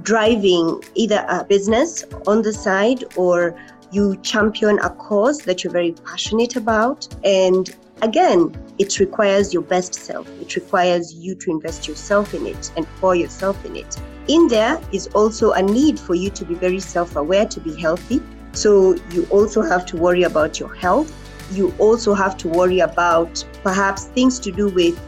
driving 0.02 0.82
either 0.96 1.24
a 1.28 1.44
business 1.44 2.02
on 2.26 2.42
the 2.42 2.52
side 2.52 3.04
or 3.16 3.56
you 3.92 4.16
champion 4.22 4.80
a 4.80 4.90
cause 4.90 5.38
that 5.42 5.62
you're 5.62 5.72
very 5.72 5.92
passionate 5.92 6.56
about. 6.56 7.06
And 7.24 7.72
again, 8.02 8.54
it 8.78 8.98
requires 8.98 9.52
your 9.52 9.62
best 9.62 9.94
self. 9.94 10.28
It 10.40 10.54
requires 10.56 11.14
you 11.14 11.34
to 11.36 11.50
invest 11.50 11.86
yourself 11.86 12.34
in 12.34 12.46
it 12.46 12.70
and 12.76 12.86
pour 13.00 13.14
yourself 13.14 13.64
in 13.64 13.76
it. 13.76 13.96
In 14.28 14.48
there 14.48 14.80
is 14.92 15.08
also 15.08 15.52
a 15.52 15.62
need 15.62 15.98
for 15.98 16.14
you 16.14 16.30
to 16.30 16.44
be 16.44 16.54
very 16.54 16.80
self 16.80 17.16
aware 17.16 17.46
to 17.46 17.60
be 17.60 17.78
healthy. 17.80 18.22
So 18.52 18.96
you 19.10 19.26
also 19.30 19.62
have 19.62 19.86
to 19.86 19.96
worry 19.96 20.22
about 20.22 20.58
your 20.58 20.74
health. 20.74 21.12
You 21.52 21.74
also 21.78 22.14
have 22.14 22.36
to 22.38 22.48
worry 22.48 22.80
about 22.80 23.44
perhaps 23.62 24.04
things 24.04 24.38
to 24.40 24.52
do 24.52 24.68
with 24.68 24.98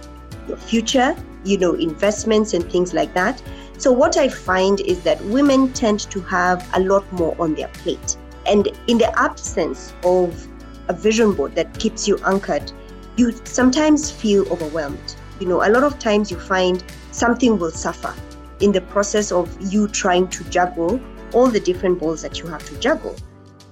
your 0.49 0.57
future, 0.57 1.15
you 1.45 1.59
know, 1.59 1.75
investments 1.75 2.53
and 2.53 2.71
things 2.71 2.93
like 2.95 3.15
that. 3.15 3.41
So 3.79 3.91
what 3.93 4.17
I 4.17 4.29
find 4.29 4.81
is 4.81 5.03
that 5.03 5.21
women 5.25 5.73
tend 5.73 6.01
to 6.11 6.21
have 6.23 6.69
a 6.75 6.81
lot 6.81 7.11
more 7.13 7.35
on 7.41 7.55
their 7.55 7.69
plate. 7.69 8.17
And 8.47 8.69
in 8.87 8.99
the 8.99 9.17
absence 9.19 9.93
of 10.05 10.49
a 10.89 10.93
vision 10.93 11.33
board 11.33 11.55
that 11.55 11.79
keeps 11.79 12.07
you 12.07 12.19
anchored, 12.25 12.73
you 13.17 13.33
sometimes 13.45 14.11
feel 14.11 14.49
overwhelmed. 14.53 15.17
You 15.41 15.49
know, 15.49 15.67
a 15.67 15.71
lot 15.71 15.85
of 15.85 15.99
times 15.99 16.31
you 16.31 16.39
find 16.39 16.83
something 17.11 17.59
will 17.59 17.71
suffer 17.71 18.15
in 18.61 18.73
the 18.73 18.81
process 18.81 19.33
of 19.33 19.55
you 19.61 19.89
trying 19.89 20.29
to 20.29 20.45
juggle 20.45 21.01
all 21.33 21.49
the 21.49 21.61
different 21.61 21.99
balls 21.99 22.23
that 22.23 22.39
you 22.39 22.47
have 22.47 22.65
to 22.67 22.79
juggle. 22.79 23.17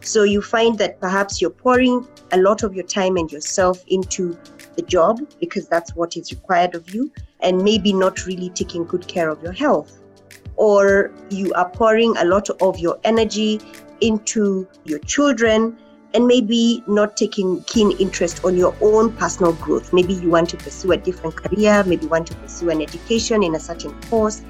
So 0.02 0.22
you 0.22 0.42
find 0.42 0.78
that 0.78 1.00
perhaps 1.00 1.40
you're 1.40 1.50
pouring 1.50 2.06
a 2.32 2.38
lot 2.38 2.62
of 2.62 2.74
your 2.74 2.84
time 2.84 3.16
and 3.16 3.30
yourself 3.30 3.84
into 3.88 4.36
the 4.76 4.82
job 4.82 5.20
because 5.40 5.68
that's 5.68 5.94
what 5.94 6.16
is 6.16 6.32
required 6.32 6.74
of 6.74 6.94
you, 6.94 7.12
and 7.40 7.62
maybe 7.62 7.92
not 7.92 8.26
really 8.26 8.50
taking 8.50 8.84
good 8.84 9.06
care 9.06 9.28
of 9.28 9.42
your 9.42 9.52
health. 9.52 9.98
Or 10.56 11.12
you 11.30 11.52
are 11.54 11.68
pouring 11.68 12.16
a 12.16 12.24
lot 12.24 12.48
of 12.62 12.78
your 12.78 12.98
energy 13.04 13.60
into 14.00 14.66
your 14.84 14.98
children 15.00 15.78
and 16.14 16.26
maybe 16.26 16.82
not 16.86 17.16
taking 17.16 17.62
keen 17.64 17.92
interest 17.98 18.44
on 18.44 18.56
your 18.56 18.74
own 18.80 19.12
personal 19.12 19.52
growth. 19.54 19.92
Maybe 19.92 20.14
you 20.14 20.30
want 20.30 20.48
to 20.50 20.56
pursue 20.56 20.92
a 20.92 20.96
different 20.96 21.36
career, 21.36 21.84
maybe 21.84 22.04
you 22.04 22.08
want 22.08 22.26
to 22.28 22.34
pursue 22.34 22.70
an 22.70 22.82
education 22.82 23.42
in 23.42 23.54
a 23.54 23.60
certain 23.60 23.98
course, 24.02 24.42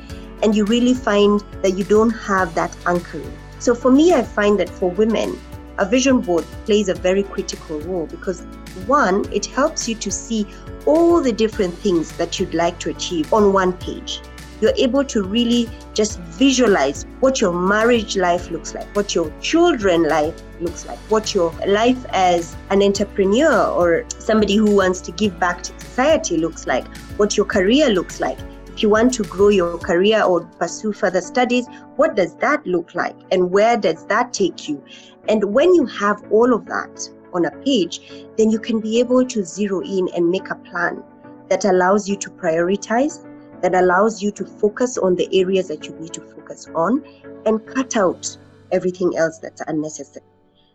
and 0.42 0.54
you 0.54 0.64
really 0.64 0.94
find 0.94 1.42
that 1.62 1.72
you 1.76 1.84
don't 1.84 2.10
have 2.10 2.54
that 2.54 2.74
anchoring. 2.86 3.36
So 3.58 3.74
for 3.74 3.90
me, 3.90 4.14
I 4.14 4.22
find 4.22 4.58
that 4.58 4.70
for 4.70 4.90
women, 4.90 5.38
a 5.78 5.84
vision 5.86 6.20
board 6.20 6.44
plays 6.64 6.88
a 6.88 6.94
very 6.94 7.22
critical 7.22 7.80
role 7.80 8.06
because 8.06 8.42
one, 8.86 9.30
it 9.32 9.46
helps 9.46 9.88
you 9.88 9.94
to 9.96 10.10
see 10.10 10.46
all 10.86 11.20
the 11.20 11.32
different 11.32 11.74
things 11.74 12.12
that 12.12 12.38
you'd 12.38 12.54
like 12.54 12.78
to 12.80 12.90
achieve 12.90 13.32
on 13.32 13.52
one 13.52 13.72
page. 13.74 14.20
You're 14.60 14.74
able 14.76 15.04
to 15.04 15.22
really 15.22 15.68
just 15.94 16.18
visualize 16.20 17.06
what 17.20 17.40
your 17.40 17.52
marriage 17.52 18.16
life 18.16 18.50
looks 18.50 18.74
like, 18.74 18.94
what 18.94 19.14
your 19.14 19.32
children 19.40 20.04
life 20.04 20.40
looks 20.60 20.86
like, 20.86 20.98
what 21.10 21.34
your 21.34 21.52
life 21.66 22.04
as 22.10 22.56
an 22.70 22.82
entrepreneur 22.82 23.66
or 23.66 24.04
somebody 24.18 24.56
who 24.56 24.76
wants 24.76 25.00
to 25.02 25.12
give 25.12 25.38
back 25.40 25.62
to 25.62 25.80
society 25.80 26.36
looks 26.36 26.66
like, 26.66 26.86
what 27.16 27.36
your 27.36 27.46
career 27.46 27.88
looks 27.88 28.20
like 28.20 28.38
if 28.80 28.84
you 28.84 28.88
want 28.88 29.12
to 29.12 29.24
grow 29.24 29.48
your 29.48 29.76
career 29.76 30.22
or 30.22 30.46
pursue 30.58 30.92
further 30.92 31.20
studies, 31.20 31.66
what 31.96 32.16
does 32.16 32.34
that 32.36 32.66
look 32.66 32.94
like? 32.94 33.14
And 33.30 33.50
where 33.50 33.76
does 33.76 34.06
that 34.06 34.32
take 34.32 34.70
you? 34.70 34.82
And 35.28 35.44
when 35.52 35.74
you 35.74 35.84
have 35.84 36.24
all 36.30 36.54
of 36.54 36.64
that 36.64 37.10
on 37.34 37.44
a 37.44 37.50
page, 37.62 38.00
then 38.38 38.50
you 38.50 38.58
can 38.58 38.80
be 38.80 38.98
able 38.98 39.26
to 39.26 39.44
zero 39.44 39.82
in 39.82 40.08
and 40.16 40.30
make 40.30 40.48
a 40.48 40.54
plan 40.54 41.02
that 41.50 41.66
allows 41.66 42.08
you 42.08 42.16
to 42.16 42.30
prioritize, 42.30 43.22
that 43.62 43.74
allows 43.74 44.22
you 44.22 44.30
to 44.32 44.44
focus 44.44 44.98
on 44.98 45.14
the 45.14 45.28
areas 45.32 45.68
that 45.68 45.86
you 45.86 45.94
need 45.98 46.12
to 46.14 46.20
focus 46.20 46.66
on, 46.74 47.04
and 47.46 47.66
cut 47.66 47.96
out 47.96 48.36
everything 48.72 49.16
else 49.16 49.38
that's 49.38 49.62
unnecessary. 49.66 50.24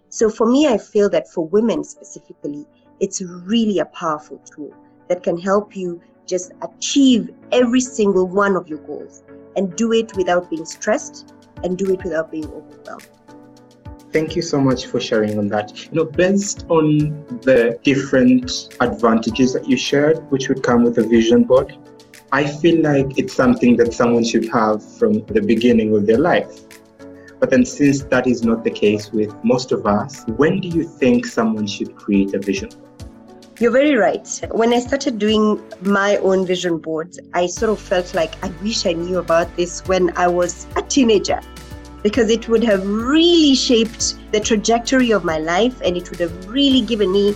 So 0.10 0.30
for 0.30 0.50
me, 0.50 0.68
I 0.68 0.78
feel 0.78 1.10
that 1.10 1.28
for 1.28 1.48
women 1.48 1.84
specifically, 1.84 2.66
it's 3.00 3.22
really 3.22 3.80
a 3.80 3.86
powerful 3.86 4.38
tool 4.40 4.74
that 5.10 5.24
can 5.24 5.38
help 5.38 5.76
you 5.76 6.02
just 6.26 6.52
achieve 6.62 7.30
every 7.52 7.82
single 7.82 8.28
one 8.28 8.56
of 8.56 8.68
your 8.68 8.80
goals 8.80 9.24
and 9.56 9.76
do 9.76 9.94
it 9.94 10.16
without 10.16 10.50
being 10.50 10.66
stressed 10.66 11.34
and 11.64 11.78
do 11.78 11.92
it 11.92 12.04
without 12.04 12.32
being 12.32 12.46
overwhelmed. 12.48 13.08
Thank 14.12 14.36
you 14.36 14.42
so 14.42 14.62
much 14.62 14.86
for 14.86 15.02
sharing 15.02 15.38
on 15.38 15.50
that. 15.50 15.86
You 15.88 15.92
know, 15.92 16.06
based 16.06 16.66
on 16.70 16.88
the 17.42 17.78
different 17.84 18.74
advantages 18.80 19.52
that 19.54 19.68
you 19.68 19.76
shared, 19.76 20.20
which 20.32 20.48
would 20.48 20.64
come 20.64 20.84
with 20.84 20.98
a 20.98 21.04
vision 21.04 21.44
board, 21.44 21.78
I 22.32 22.46
feel 22.46 22.82
like 22.82 23.18
it's 23.18 23.34
something 23.34 23.78
that 23.78 23.94
someone 23.94 24.24
should 24.24 24.50
have 24.50 24.84
from 24.98 25.26
the 25.26 25.42
beginning 25.42 25.96
of 25.96 26.06
their 26.06 26.18
life. 26.18 26.62
But 27.40 27.50
then, 27.50 27.66
since 27.66 28.04
that 28.06 28.28
is 28.28 28.44
not 28.44 28.64
the 28.64 28.72
case 28.72 29.12
with 29.12 29.34
most 29.44 29.72
of 29.72 29.86
us, 29.86 30.26
when 30.38 30.60
do 30.60 30.68
you 30.68 30.84
think 30.84 31.26
someone 31.26 31.68
should 31.68 31.96
create 31.96 32.34
a 32.34 32.40
vision? 32.40 32.70
You're 33.60 33.72
very 33.72 33.96
right. 33.96 34.28
When 34.52 34.74
I 34.74 34.80
started 34.80 35.18
doing 35.18 35.62
my 35.82 36.18
own 36.18 36.46
vision 36.46 36.78
boards, 36.78 37.20
I 37.34 37.48
sort 37.48 37.72
of 37.72 37.80
felt 37.80 38.14
like 38.14 38.44
I 38.44 38.50
wish 38.62 38.86
I 38.86 38.94
knew 38.94 39.20
about 39.20 39.56
this 39.56 39.80
when 39.88 40.12
I 40.18 40.28
was 40.28 40.68
a 40.76 40.82
teenager 40.82 41.40
because 42.04 42.30
it 42.30 42.50
would 42.50 42.64
have 42.64 42.86
really 42.86 43.56
shaped 43.56 44.16
the 44.32 44.40
trajectory 44.40 45.12
of 45.12 45.24
my 45.24 45.38
life 45.38 45.80
and 45.82 45.96
it 45.96 46.10
would 46.10 46.20
have 46.20 46.50
really 46.50 46.82
given 46.82 47.12
me 47.12 47.36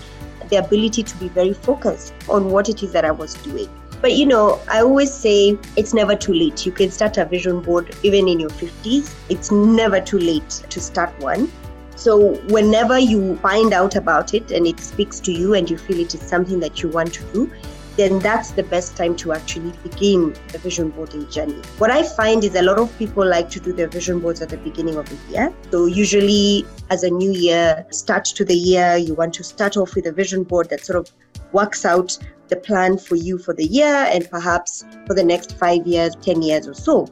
the 0.49 0.57
ability 0.57 1.03
to 1.03 1.15
be 1.17 1.29
very 1.29 1.53
focused 1.53 2.13
on 2.27 2.51
what 2.51 2.67
it 2.67 2.83
is 2.83 2.91
that 2.91 3.05
I 3.05 3.11
was 3.11 3.35
doing. 3.35 3.69
But 4.01 4.13
you 4.13 4.25
know, 4.25 4.59
I 4.69 4.79
always 4.79 5.13
say 5.13 5.57
it's 5.75 5.93
never 5.93 6.15
too 6.15 6.33
late. 6.33 6.65
You 6.65 6.71
can 6.71 6.89
start 6.89 7.17
a 7.17 7.25
vision 7.25 7.61
board 7.61 7.95
even 8.03 8.27
in 8.27 8.39
your 8.39 8.49
50s. 8.49 9.13
It's 9.29 9.51
never 9.51 9.99
too 9.99 10.19
late 10.19 10.49
to 10.69 10.79
start 10.79 11.17
one. 11.19 11.51
So, 11.95 12.35
whenever 12.47 12.97
you 12.97 13.35
find 13.37 13.73
out 13.73 13.97
about 13.97 14.33
it 14.33 14.51
and 14.51 14.65
it 14.65 14.79
speaks 14.79 15.19
to 15.19 15.33
you 15.33 15.53
and 15.53 15.69
you 15.69 15.77
feel 15.77 15.99
it 15.99 16.15
is 16.15 16.21
something 16.21 16.61
that 16.61 16.81
you 16.81 16.87
want 16.87 17.13
to 17.15 17.23
do, 17.33 17.51
then 17.97 18.19
that's 18.19 18.51
the 18.51 18.63
best 18.63 18.95
time 18.95 19.17
to 19.17 19.33
actually 19.33 19.73
begin 19.83 20.33
the 20.53 20.59
vision 20.59 20.91
boarding 20.91 21.29
journey. 21.29 21.61
What 21.77 21.91
I 21.91 22.03
find 22.03 22.45
is 22.45 22.55
a 22.55 22.61
lot 22.61 22.79
of 22.79 22.97
people 22.97 23.27
like 23.27 23.49
to 23.49 23.59
do 23.59 23.73
their 23.73 23.89
vision 23.89 24.21
boards 24.21 24.41
at 24.41 24.47
the 24.47 24.55
beginning 24.55 24.95
of 24.95 25.09
the 25.09 25.17
year. 25.29 25.53
So, 25.71 25.87
usually, 25.87 26.65
as 26.89 27.03
a 27.03 27.09
new 27.09 27.33
year, 27.33 27.85
start 27.89 28.23
to 28.23 28.45
the 28.45 28.55
year, 28.55 28.95
you 28.95 29.13
want 29.13 29.33
to 29.33 29.43
start 29.43 29.75
off 29.75 29.93
with 29.93 30.05
a 30.05 30.13
vision 30.13 30.43
board 30.43 30.69
that 30.69 30.85
sort 30.85 30.99
of 30.99 31.11
works 31.51 31.85
out 31.85 32.17
the 32.47 32.55
plan 32.55 32.97
for 32.97 33.15
you 33.15 33.37
for 33.37 33.53
the 33.53 33.65
year 33.65 34.07
and 34.11 34.29
perhaps 34.29 34.85
for 35.05 35.13
the 35.13 35.23
next 35.23 35.57
five 35.57 35.85
years, 35.85 36.15
10 36.21 36.41
years 36.41 36.67
or 36.67 36.73
so. 36.73 37.07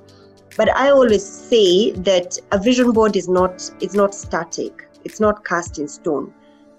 But 0.56 0.76
I 0.76 0.90
always 0.90 1.24
say 1.24 1.92
that 1.92 2.38
a 2.52 2.58
vision 2.60 2.92
board 2.92 3.16
is 3.16 3.28
not 3.28 3.70
it's 3.80 3.94
not 3.94 4.16
static. 4.16 4.88
It's 5.04 5.20
not 5.20 5.46
cast 5.46 5.78
in 5.78 5.88
stone. 5.88 6.34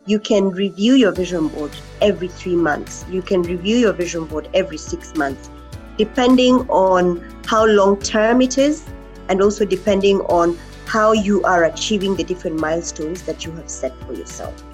You 0.07 0.19
can 0.19 0.51
review 0.51 0.95
your 0.95 1.13
vision 1.13 1.49
board 1.49 1.71
every 2.01 2.29
3 2.29 2.57
months. 2.57 3.05
You 3.11 3.23
can 3.23 3.43
review 3.43 3.77
your 3.77 3.93
vision 3.93 4.25
board 4.25 4.49
every 4.55 4.79
6 4.79 5.15
months 5.17 5.51
depending 5.99 6.55
on 6.71 7.19
how 7.45 7.67
long 7.67 7.99
term 8.01 8.41
it 8.41 8.57
is 8.57 8.85
and 9.29 9.43
also 9.43 9.67
depending 9.67 10.21
on 10.23 10.57
how 10.87 11.13
you 11.13 11.43
are 11.43 11.65
achieving 11.65 12.17
the 12.17 12.25
different 12.25 12.59
milestones 12.59 13.23
that 13.23 13.45
you 13.45 13.53
have 13.53 13.69
set 13.69 13.93
for 14.05 14.15
yourself. 14.15 14.65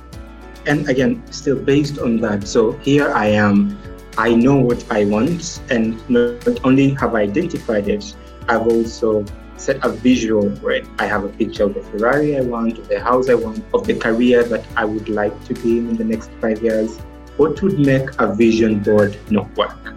And 0.67 0.89
again, 0.89 1.23
still 1.31 1.57
based 1.57 1.99
on 1.99 2.19
that, 2.19 2.49
so 2.49 2.73
here 2.79 3.13
I 3.13 3.27
am. 3.27 3.79
I 4.17 4.35
know 4.35 4.57
what 4.57 4.85
I 4.91 5.05
want, 5.05 5.61
and 5.71 5.99
not 6.09 6.65
only 6.65 6.91
have 6.95 7.15
I 7.15 7.23
identified 7.23 7.89
it, 7.89 8.15
I've 8.49 8.67
also 8.67 9.25
set 9.57 9.85
a 9.85 9.89
visual 9.89 10.55
for 10.57 10.71
it. 10.73 10.87
I 10.99 11.07
have 11.07 11.25
a 11.25 11.29
picture 11.29 11.65
of 11.65 11.75
the 11.75 11.83
Ferrari 11.83 12.37
I 12.37 12.43
want, 12.43 12.79
of 12.79 12.89
the 12.89 13.01
house 13.01 13.29
I 13.29 13.35
want, 13.35 13.65
of 13.73 13.87
the 13.87 13.95
career 13.95 14.45
that 14.45 14.65
I 14.77 14.85
would 14.85 15.09
like 15.09 15.35
to 15.47 15.55
be 15.55 15.79
in 15.79 15.91
in 15.91 15.97
the 15.97 16.05
next 16.05 16.31
five 16.41 16.63
years. 16.63 16.99
What 17.37 17.61
would 17.63 17.79
make 17.79 18.09
a 18.21 18.33
vision 18.35 18.81
board 18.81 19.17
not 19.31 19.55
work? 19.57 19.95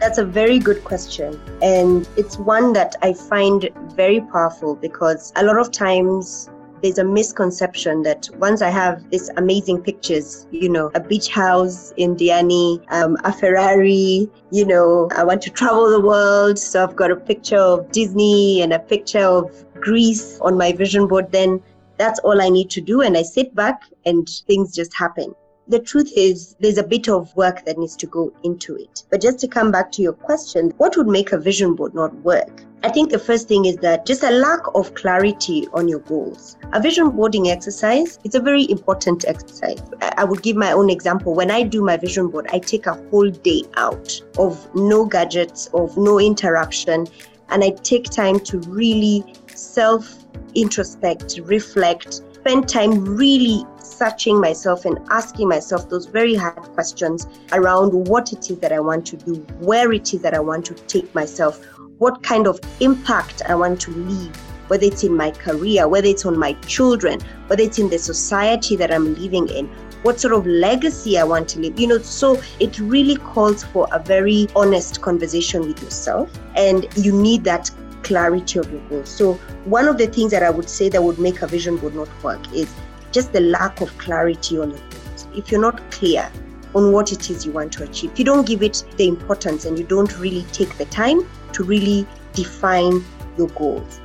That's 0.00 0.18
a 0.18 0.24
very 0.24 0.58
good 0.58 0.84
question. 0.84 1.40
And 1.60 2.08
it's 2.16 2.38
one 2.38 2.72
that 2.74 2.96
I 3.02 3.12
find 3.14 3.68
very 3.96 4.20
powerful 4.20 4.76
because 4.76 5.32
a 5.36 5.44
lot 5.44 5.58
of 5.58 5.72
times 5.72 6.50
there's 6.82 6.98
a 6.98 7.04
misconception 7.04 8.02
that 8.02 8.28
once 8.36 8.62
I 8.62 8.70
have 8.70 9.08
these 9.10 9.28
amazing 9.36 9.82
pictures, 9.82 10.46
you 10.50 10.68
know, 10.68 10.90
a 10.94 11.00
beach 11.00 11.28
house 11.28 11.92
in 11.96 12.16
Diani, 12.16 12.84
um, 12.92 13.16
a 13.24 13.32
Ferrari, 13.32 14.30
you 14.50 14.64
know, 14.64 15.08
I 15.16 15.24
want 15.24 15.42
to 15.42 15.50
travel 15.50 15.90
the 15.90 16.00
world. 16.00 16.58
So 16.58 16.82
I've 16.82 16.96
got 16.96 17.10
a 17.10 17.16
picture 17.16 17.58
of 17.58 17.90
Disney 17.92 18.62
and 18.62 18.72
a 18.72 18.78
picture 18.78 19.24
of 19.24 19.64
Greece 19.74 20.38
on 20.40 20.56
my 20.56 20.72
vision 20.72 21.06
board. 21.06 21.32
Then 21.32 21.62
that's 21.96 22.18
all 22.20 22.40
I 22.40 22.48
need 22.48 22.70
to 22.70 22.80
do. 22.80 23.02
And 23.02 23.16
I 23.16 23.22
sit 23.22 23.54
back 23.54 23.82
and 24.06 24.28
things 24.46 24.74
just 24.74 24.94
happen 24.94 25.34
the 25.68 25.78
truth 25.78 26.10
is 26.16 26.56
there's 26.60 26.78
a 26.78 26.82
bit 26.82 27.08
of 27.08 27.34
work 27.36 27.64
that 27.66 27.76
needs 27.78 27.94
to 27.96 28.06
go 28.06 28.32
into 28.42 28.74
it. 28.74 29.04
But 29.10 29.20
just 29.20 29.38
to 29.40 29.48
come 29.48 29.70
back 29.70 29.92
to 29.92 30.02
your 30.02 30.14
question, 30.14 30.72
what 30.78 30.96
would 30.96 31.06
make 31.06 31.32
a 31.32 31.38
vision 31.38 31.74
board 31.74 31.94
not 31.94 32.14
work? 32.16 32.64
I 32.82 32.88
think 32.88 33.10
the 33.10 33.18
first 33.18 33.48
thing 33.48 33.64
is 33.64 33.76
that 33.78 34.06
just 34.06 34.22
a 34.22 34.30
lack 34.30 34.60
of 34.74 34.94
clarity 34.94 35.66
on 35.74 35.88
your 35.88 35.98
goals. 35.98 36.56
A 36.72 36.80
vision 36.80 37.10
boarding 37.10 37.50
exercise, 37.50 38.18
it's 38.24 38.36
a 38.36 38.40
very 38.40 38.70
important 38.70 39.24
exercise. 39.26 39.82
I 40.00 40.24
would 40.24 40.42
give 40.42 40.56
my 40.56 40.72
own 40.72 40.88
example. 40.88 41.34
When 41.34 41.50
I 41.50 41.64
do 41.64 41.82
my 41.82 41.96
vision 41.96 42.28
board, 42.28 42.46
I 42.52 42.60
take 42.60 42.86
a 42.86 42.94
whole 43.10 43.30
day 43.30 43.64
out 43.76 44.20
of 44.38 44.72
no 44.74 45.04
gadgets, 45.04 45.66
of 45.74 45.96
no 45.96 46.20
interruption, 46.20 47.08
and 47.50 47.64
I 47.64 47.70
take 47.70 48.04
time 48.04 48.38
to 48.40 48.60
really 48.60 49.34
self 49.48 50.24
introspect, 50.54 51.46
reflect, 51.48 52.22
spend 52.48 52.66
time 52.66 53.04
really 53.04 53.62
searching 53.78 54.40
myself 54.40 54.86
and 54.86 54.98
asking 55.10 55.46
myself 55.46 55.86
those 55.90 56.06
very 56.06 56.34
hard 56.34 56.56
questions 56.72 57.28
around 57.52 57.92
what 58.08 58.32
it 58.32 58.50
is 58.50 58.58
that 58.60 58.72
I 58.72 58.80
want 58.80 59.04
to 59.08 59.18
do, 59.18 59.34
where 59.60 59.92
it 59.92 60.14
is 60.14 60.22
that 60.22 60.32
I 60.32 60.38
want 60.38 60.64
to 60.64 60.74
take 60.74 61.14
myself, 61.14 61.62
what 61.98 62.22
kind 62.22 62.46
of 62.46 62.58
impact 62.80 63.42
I 63.46 63.54
want 63.54 63.82
to 63.82 63.90
leave, 63.90 64.34
whether 64.68 64.86
it's 64.86 65.04
in 65.04 65.14
my 65.14 65.30
career, 65.30 65.88
whether 65.88 66.06
it's 66.06 66.24
on 66.24 66.38
my 66.38 66.54
children, 66.66 67.20
whether 67.48 67.62
it's 67.62 67.78
in 67.78 67.90
the 67.90 67.98
society 67.98 68.76
that 68.76 68.90
I'm 68.90 69.14
living 69.16 69.50
in, 69.50 69.66
what 70.00 70.18
sort 70.18 70.32
of 70.32 70.46
legacy 70.46 71.18
I 71.18 71.24
want 71.24 71.50
to 71.50 71.60
leave. 71.60 71.78
You 71.78 71.88
know, 71.88 71.98
so 71.98 72.40
it 72.60 72.78
really 72.78 73.16
calls 73.16 73.62
for 73.62 73.88
a 73.92 73.98
very 73.98 74.48
honest 74.56 75.02
conversation 75.02 75.66
with 75.66 75.82
yourself, 75.82 76.30
and 76.56 76.86
you 76.96 77.12
need 77.12 77.44
that 77.44 77.70
clarity 78.08 78.58
of 78.58 78.72
your 78.72 78.80
goals. 78.88 79.10
So, 79.10 79.34
one 79.76 79.86
of 79.86 79.98
the 79.98 80.06
things 80.06 80.30
that 80.32 80.42
I 80.42 80.50
would 80.50 80.68
say 80.68 80.88
that 80.88 81.02
would 81.02 81.18
make 81.18 81.42
a 81.42 81.46
vision 81.46 81.76
board 81.76 81.94
not 81.94 82.08
work 82.24 82.40
is 82.54 82.74
just 83.12 83.32
the 83.32 83.40
lack 83.40 83.80
of 83.82 83.96
clarity 83.98 84.58
on 84.58 84.70
your 84.70 84.78
goals. 84.78 85.28
If 85.36 85.52
you're 85.52 85.60
not 85.60 85.78
clear 85.90 86.30
on 86.74 86.92
what 86.92 87.12
it 87.12 87.30
is 87.30 87.44
you 87.44 87.52
want 87.52 87.72
to 87.74 87.84
achieve, 87.84 88.12
if 88.12 88.18
you 88.18 88.24
don't 88.24 88.46
give 88.46 88.62
it 88.62 88.82
the 88.96 89.06
importance 89.06 89.66
and 89.66 89.78
you 89.78 89.84
don't 89.84 90.18
really 90.18 90.44
take 90.52 90.76
the 90.78 90.86
time 90.86 91.20
to 91.52 91.64
really 91.64 92.06
define 92.32 93.04
your 93.36 93.48
goals. 93.48 94.00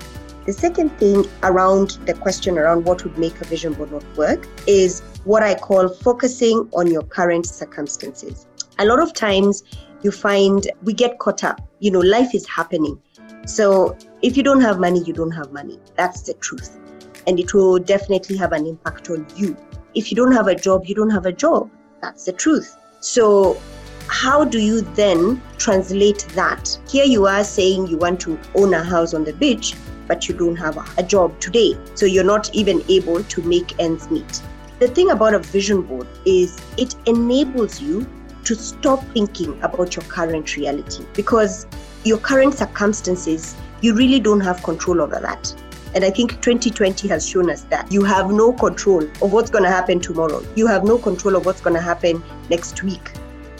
The 0.45 0.51
second 0.51 0.89
thing 0.99 1.25
around 1.43 1.91
the 2.05 2.13
question 2.13 2.57
around 2.57 2.83
what 2.83 3.05
would 3.05 3.17
make 3.17 3.39
a 3.39 3.45
vision 3.45 3.71
board 3.73 3.93
not 3.93 4.17
work 4.17 4.45
is 4.67 5.01
what 5.23 5.41
I 5.41 5.55
call 5.55 5.87
focusing 5.87 6.67
on 6.73 6.87
your 6.87 7.03
current 7.03 7.45
circumstances. 7.45 8.45
A 8.79 8.85
lot 8.85 8.99
of 8.99 9.13
times 9.13 9.63
you 10.01 10.11
find 10.11 10.69
we 10.83 10.93
get 10.93 11.19
caught 11.19 11.45
up. 11.45 11.61
You 11.79 11.91
know, 11.91 11.99
life 11.99 12.35
is 12.35 12.45
happening. 12.47 13.01
So 13.45 13.97
if 14.21 14.37
you 14.37 14.43
don't 14.43 14.61
have 14.61 14.79
money, 14.79 15.03
you 15.03 15.13
don't 15.13 15.31
have 15.31 15.51
money. 15.51 15.79
That's 15.95 16.21
the 16.21 16.33
truth 16.35 16.77
and 17.27 17.39
it 17.39 17.53
will 17.53 17.79
definitely 17.79 18.37
have 18.37 18.51
an 18.51 18.65
impact 18.65 19.09
on 19.09 19.25
you. 19.35 19.55
If 19.95 20.11
you 20.11 20.15
don't 20.15 20.31
have 20.31 20.47
a 20.47 20.55
job, 20.55 20.85
you 20.85 20.95
don't 20.95 21.09
have 21.09 21.25
a 21.25 21.31
job. 21.31 21.69
That's 22.01 22.25
the 22.25 22.33
truth. 22.33 22.77
So, 22.99 23.59
how 24.07 24.43
do 24.43 24.59
you 24.59 24.81
then 24.81 25.41
translate 25.57 26.27
that? 26.35 26.77
Here 26.89 27.05
you 27.05 27.25
are 27.25 27.43
saying 27.43 27.87
you 27.87 27.97
want 27.97 28.19
to 28.21 28.39
own 28.55 28.73
a 28.73 28.83
house 28.83 29.13
on 29.13 29.23
the 29.23 29.33
beach, 29.33 29.75
but 30.07 30.27
you 30.27 30.35
don't 30.35 30.55
have 30.57 30.77
a 30.97 31.03
job 31.03 31.39
today. 31.39 31.77
So, 31.95 32.05
you're 32.05 32.23
not 32.23 32.53
even 32.53 32.83
able 32.89 33.23
to 33.23 33.41
make 33.43 33.79
ends 33.79 34.09
meet. 34.09 34.41
The 34.79 34.87
thing 34.87 35.11
about 35.11 35.33
a 35.33 35.39
vision 35.39 35.83
board 35.83 36.07
is 36.25 36.59
it 36.77 36.95
enables 37.05 37.81
you 37.81 38.07
to 38.43 38.55
stop 38.55 39.01
thinking 39.13 39.61
about 39.63 39.95
your 39.95 40.03
current 40.05 40.57
reality 40.57 41.05
because 41.13 41.65
your 42.03 42.17
current 42.17 42.53
circumstances, 42.53 43.55
you 43.81 43.95
really 43.95 44.19
don't 44.19 44.41
have 44.41 44.61
control 44.63 45.01
over 45.01 45.19
that. 45.19 45.53
And 45.95 46.03
I 46.03 46.09
think 46.09 46.41
2020 46.41 47.07
has 47.07 47.27
shown 47.27 47.49
us 47.49 47.63
that 47.65 47.91
you 47.91 48.03
have 48.03 48.31
no 48.31 48.51
control 48.51 49.03
of 49.03 49.31
what's 49.31 49.49
going 49.49 49.63
to 49.63 49.69
happen 49.69 49.99
tomorrow. 49.99 50.43
You 50.55 50.65
have 50.67 50.83
no 50.83 50.97
control 50.97 51.35
of 51.35 51.45
what's 51.45 51.61
going 51.61 51.75
to 51.75 51.81
happen 51.81 52.23
next 52.49 52.81
week. 52.83 53.11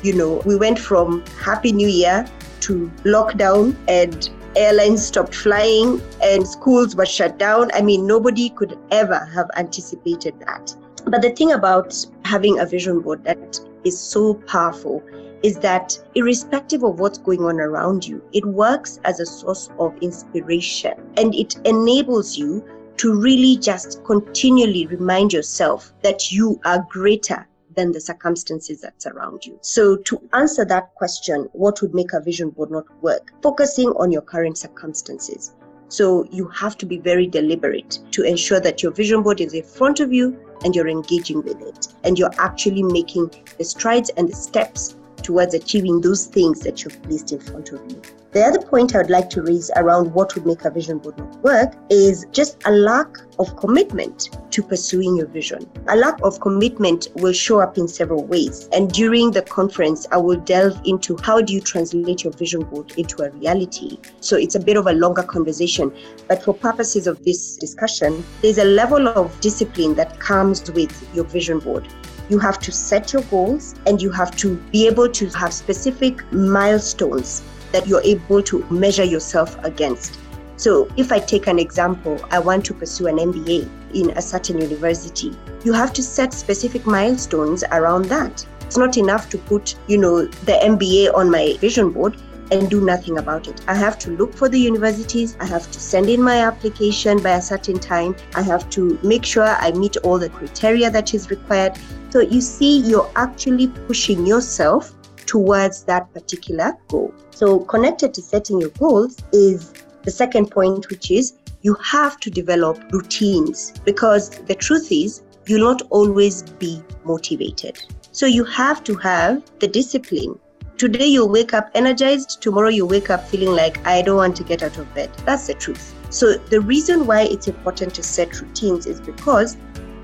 You 0.01 0.15
know, 0.15 0.41
we 0.45 0.55
went 0.55 0.79
from 0.79 1.23
Happy 1.41 1.71
New 1.71 1.87
Year 1.87 2.25
to 2.61 2.91
lockdown 3.03 3.75
and 3.87 4.29
airlines 4.55 5.05
stopped 5.05 5.35
flying 5.35 6.01
and 6.21 6.47
schools 6.47 6.95
were 6.95 7.05
shut 7.05 7.37
down. 7.37 7.69
I 7.73 7.81
mean, 7.81 8.07
nobody 8.07 8.49
could 8.49 8.77
ever 8.91 9.25
have 9.33 9.49
anticipated 9.57 10.39
that. 10.41 10.75
But 11.05 11.21
the 11.21 11.31
thing 11.31 11.51
about 11.51 12.05
having 12.25 12.59
a 12.59 12.65
vision 12.65 13.01
board 13.01 13.23
that 13.25 13.59
is 13.83 13.99
so 13.99 14.35
powerful 14.47 15.03
is 15.43 15.59
that 15.59 15.99
irrespective 16.15 16.83
of 16.83 16.99
what's 16.99 17.17
going 17.17 17.43
on 17.43 17.59
around 17.59 18.07
you, 18.07 18.23
it 18.31 18.45
works 18.45 18.99
as 19.03 19.19
a 19.19 19.25
source 19.25 19.69
of 19.77 19.95
inspiration 19.97 20.93
and 21.17 21.35
it 21.35 21.55
enables 21.65 22.37
you 22.37 22.65
to 22.97 23.19
really 23.19 23.57
just 23.57 24.03
continually 24.05 24.87
remind 24.87 25.33
yourself 25.33 25.93
that 26.01 26.31
you 26.31 26.59
are 26.63 26.85
greater 26.89 27.45
than 27.75 27.91
the 27.91 27.99
circumstances 27.99 28.81
that 28.81 29.01
surround 29.01 29.45
you. 29.45 29.57
So, 29.61 29.97
to 29.97 30.21
answer 30.33 30.63
that 30.65 30.93
question, 30.95 31.49
what 31.53 31.81
would 31.81 31.93
make 31.93 32.13
a 32.13 32.21
vision 32.21 32.51
board 32.51 32.71
not 32.71 32.85
work? 33.01 33.33
Focusing 33.41 33.89
on 33.97 34.11
your 34.11 34.21
current 34.21 34.57
circumstances. 34.57 35.55
So, 35.87 36.25
you 36.31 36.47
have 36.49 36.77
to 36.77 36.85
be 36.85 36.99
very 36.99 37.27
deliberate 37.27 37.99
to 38.11 38.23
ensure 38.23 38.59
that 38.59 38.83
your 38.83 38.91
vision 38.91 39.23
board 39.23 39.41
is 39.41 39.53
in 39.53 39.63
front 39.63 39.99
of 39.99 40.13
you 40.13 40.39
and 40.63 40.75
you're 40.75 40.87
engaging 40.87 41.41
with 41.43 41.61
it 41.61 41.87
and 42.03 42.17
you're 42.17 42.33
actually 42.39 42.83
making 42.83 43.31
the 43.57 43.63
strides 43.63 44.09
and 44.17 44.29
the 44.29 44.35
steps 44.35 44.95
towards 45.21 45.53
achieving 45.53 46.01
those 46.01 46.25
things 46.25 46.59
that 46.61 46.83
you've 46.83 47.01
placed 47.03 47.31
in 47.31 47.39
front 47.39 47.71
of 47.71 47.81
you. 47.89 48.01
The 48.33 48.41
other 48.41 48.59
point 48.63 48.95
I 48.95 48.97
would 48.97 49.11
like 49.11 49.29
to 49.29 49.43
raise 49.43 49.69
around 49.75 50.11
what 50.11 50.33
would 50.33 50.47
make 50.47 50.65
a 50.65 50.71
vision 50.71 50.97
board 50.97 51.19
not 51.19 51.35
work 51.43 51.75
is 51.91 52.25
just 52.31 52.57
a 52.65 52.71
lack 52.71 53.07
of 53.37 53.55
commitment 53.57 54.35
to 54.49 54.63
pursuing 54.63 55.17
your 55.17 55.27
vision. 55.27 55.69
A 55.87 55.95
lack 55.95 56.19
of 56.23 56.39
commitment 56.39 57.09
will 57.17 57.31
show 57.31 57.59
up 57.59 57.77
in 57.77 57.87
several 57.87 58.25
ways. 58.25 58.67
And 58.73 58.91
during 58.91 59.29
the 59.29 59.43
conference, 59.43 60.07
I 60.11 60.17
will 60.17 60.39
delve 60.39 60.81
into 60.83 61.15
how 61.17 61.41
do 61.41 61.53
you 61.53 61.61
translate 61.61 62.23
your 62.23 62.33
vision 62.33 62.63
board 62.63 62.97
into 62.97 63.21
a 63.21 63.29
reality. 63.29 63.99
So 64.19 64.35
it's 64.35 64.55
a 64.55 64.59
bit 64.59 64.77
of 64.77 64.87
a 64.87 64.93
longer 64.93 65.21
conversation. 65.21 65.93
But 66.27 66.41
for 66.41 66.55
purposes 66.55 67.05
of 67.05 67.23
this 67.23 67.55
discussion, 67.57 68.25
there's 68.41 68.57
a 68.57 68.65
level 68.65 69.09
of 69.09 69.39
discipline 69.41 69.93
that 69.93 70.19
comes 70.19 70.71
with 70.71 71.07
your 71.13 71.25
vision 71.25 71.59
board 71.59 71.87
you 72.29 72.39
have 72.39 72.57
to 72.57 72.71
set 72.71 73.11
your 73.11 73.21
goals 73.23 73.75
and 73.85 74.01
you 74.01 74.09
have 74.09 74.33
to 74.37 74.55
be 74.71 74.87
able 74.87 75.09
to 75.09 75.27
have 75.27 75.53
specific 75.53 76.23
milestones 76.31 77.43
that 77.73 77.85
you're 77.85 78.01
able 78.03 78.41
to 78.43 78.65
measure 78.69 79.03
yourself 79.03 79.61
against. 79.65 80.19
So, 80.55 80.87
if 80.95 81.11
I 81.11 81.19
take 81.19 81.47
an 81.47 81.59
example, 81.59 82.23
I 82.31 82.39
want 82.39 82.63
to 82.65 82.73
pursue 82.73 83.07
an 83.07 83.17
MBA 83.17 83.67
in 83.93 84.11
a 84.11 84.21
certain 84.21 84.61
university. 84.61 85.35
You 85.65 85.73
have 85.73 85.91
to 85.93 86.03
set 86.03 86.33
specific 86.33 86.85
milestones 86.85 87.63
around 87.71 88.05
that. 88.05 88.45
It's 88.61 88.77
not 88.77 88.97
enough 88.97 89.29
to 89.29 89.37
put, 89.37 89.75
you 89.87 89.97
know, 89.97 90.25
the 90.25 90.53
MBA 90.53 91.13
on 91.13 91.29
my 91.29 91.57
vision 91.59 91.91
board 91.91 92.15
and 92.51 92.69
do 92.69 92.81
nothing 92.81 93.17
about 93.17 93.47
it. 93.47 93.61
I 93.67 93.75
have 93.75 93.97
to 93.99 94.11
look 94.11 94.33
for 94.33 94.47
the 94.47 94.59
universities. 94.59 95.35
I 95.39 95.45
have 95.45 95.69
to 95.71 95.79
send 95.79 96.09
in 96.09 96.21
my 96.21 96.37
application 96.37 97.21
by 97.21 97.31
a 97.31 97.41
certain 97.41 97.79
time. 97.79 98.15
I 98.35 98.41
have 98.41 98.69
to 98.71 98.99
make 99.03 99.25
sure 99.25 99.43
I 99.43 99.71
meet 99.71 99.97
all 99.97 100.19
the 100.19 100.29
criteria 100.29 100.89
that 100.91 101.13
is 101.13 101.29
required. 101.29 101.73
So 102.09 102.19
you 102.19 102.41
see, 102.41 102.79
you're 102.79 103.11
actually 103.15 103.67
pushing 103.67 104.25
yourself 104.25 104.93
towards 105.25 105.83
that 105.85 106.13
particular 106.13 106.73
goal. 106.87 107.13
So, 107.33 107.59
connected 107.59 108.13
to 108.13 108.21
setting 108.21 108.61
your 108.61 108.69
goals 108.71 109.17
is 109.31 109.73
the 110.03 110.11
second 110.11 110.51
point, 110.51 110.89
which 110.89 111.11
is 111.11 111.33
you 111.61 111.75
have 111.75 112.19
to 112.19 112.29
develop 112.29 112.79
routines 112.91 113.73
because 113.85 114.29
the 114.29 114.55
truth 114.55 114.91
is, 114.91 115.23
you'll 115.45 115.67
not 115.71 115.81
always 115.89 116.43
be 116.43 116.81
motivated. 117.03 117.79
So, 118.11 118.25
you 118.25 118.43
have 118.45 118.83
to 118.85 118.95
have 118.95 119.43
the 119.59 119.67
discipline 119.67 120.39
Today 120.75 121.05
you'll 121.05 121.29
wake 121.29 121.53
up 121.53 121.69
energized, 121.75 122.41
tomorrow 122.41 122.69
you 122.69 122.85
wake 122.85 123.09
up 123.09 123.27
feeling 123.29 123.55
like 123.55 123.85
I 123.85 124.01
don't 124.01 124.17
want 124.17 124.35
to 124.37 124.43
get 124.43 124.63
out 124.63 124.77
of 124.77 124.91
bed. 124.95 125.11
That's 125.23 125.47
the 125.47 125.53
truth. 125.53 125.93
So 126.09 126.33
the 126.33 126.59
reason 126.59 127.05
why 127.05 127.21
it's 127.21 127.47
important 127.47 127.93
to 127.95 128.03
set 128.03 128.41
routines 128.41 128.87
is 128.87 128.99
because 128.99 129.55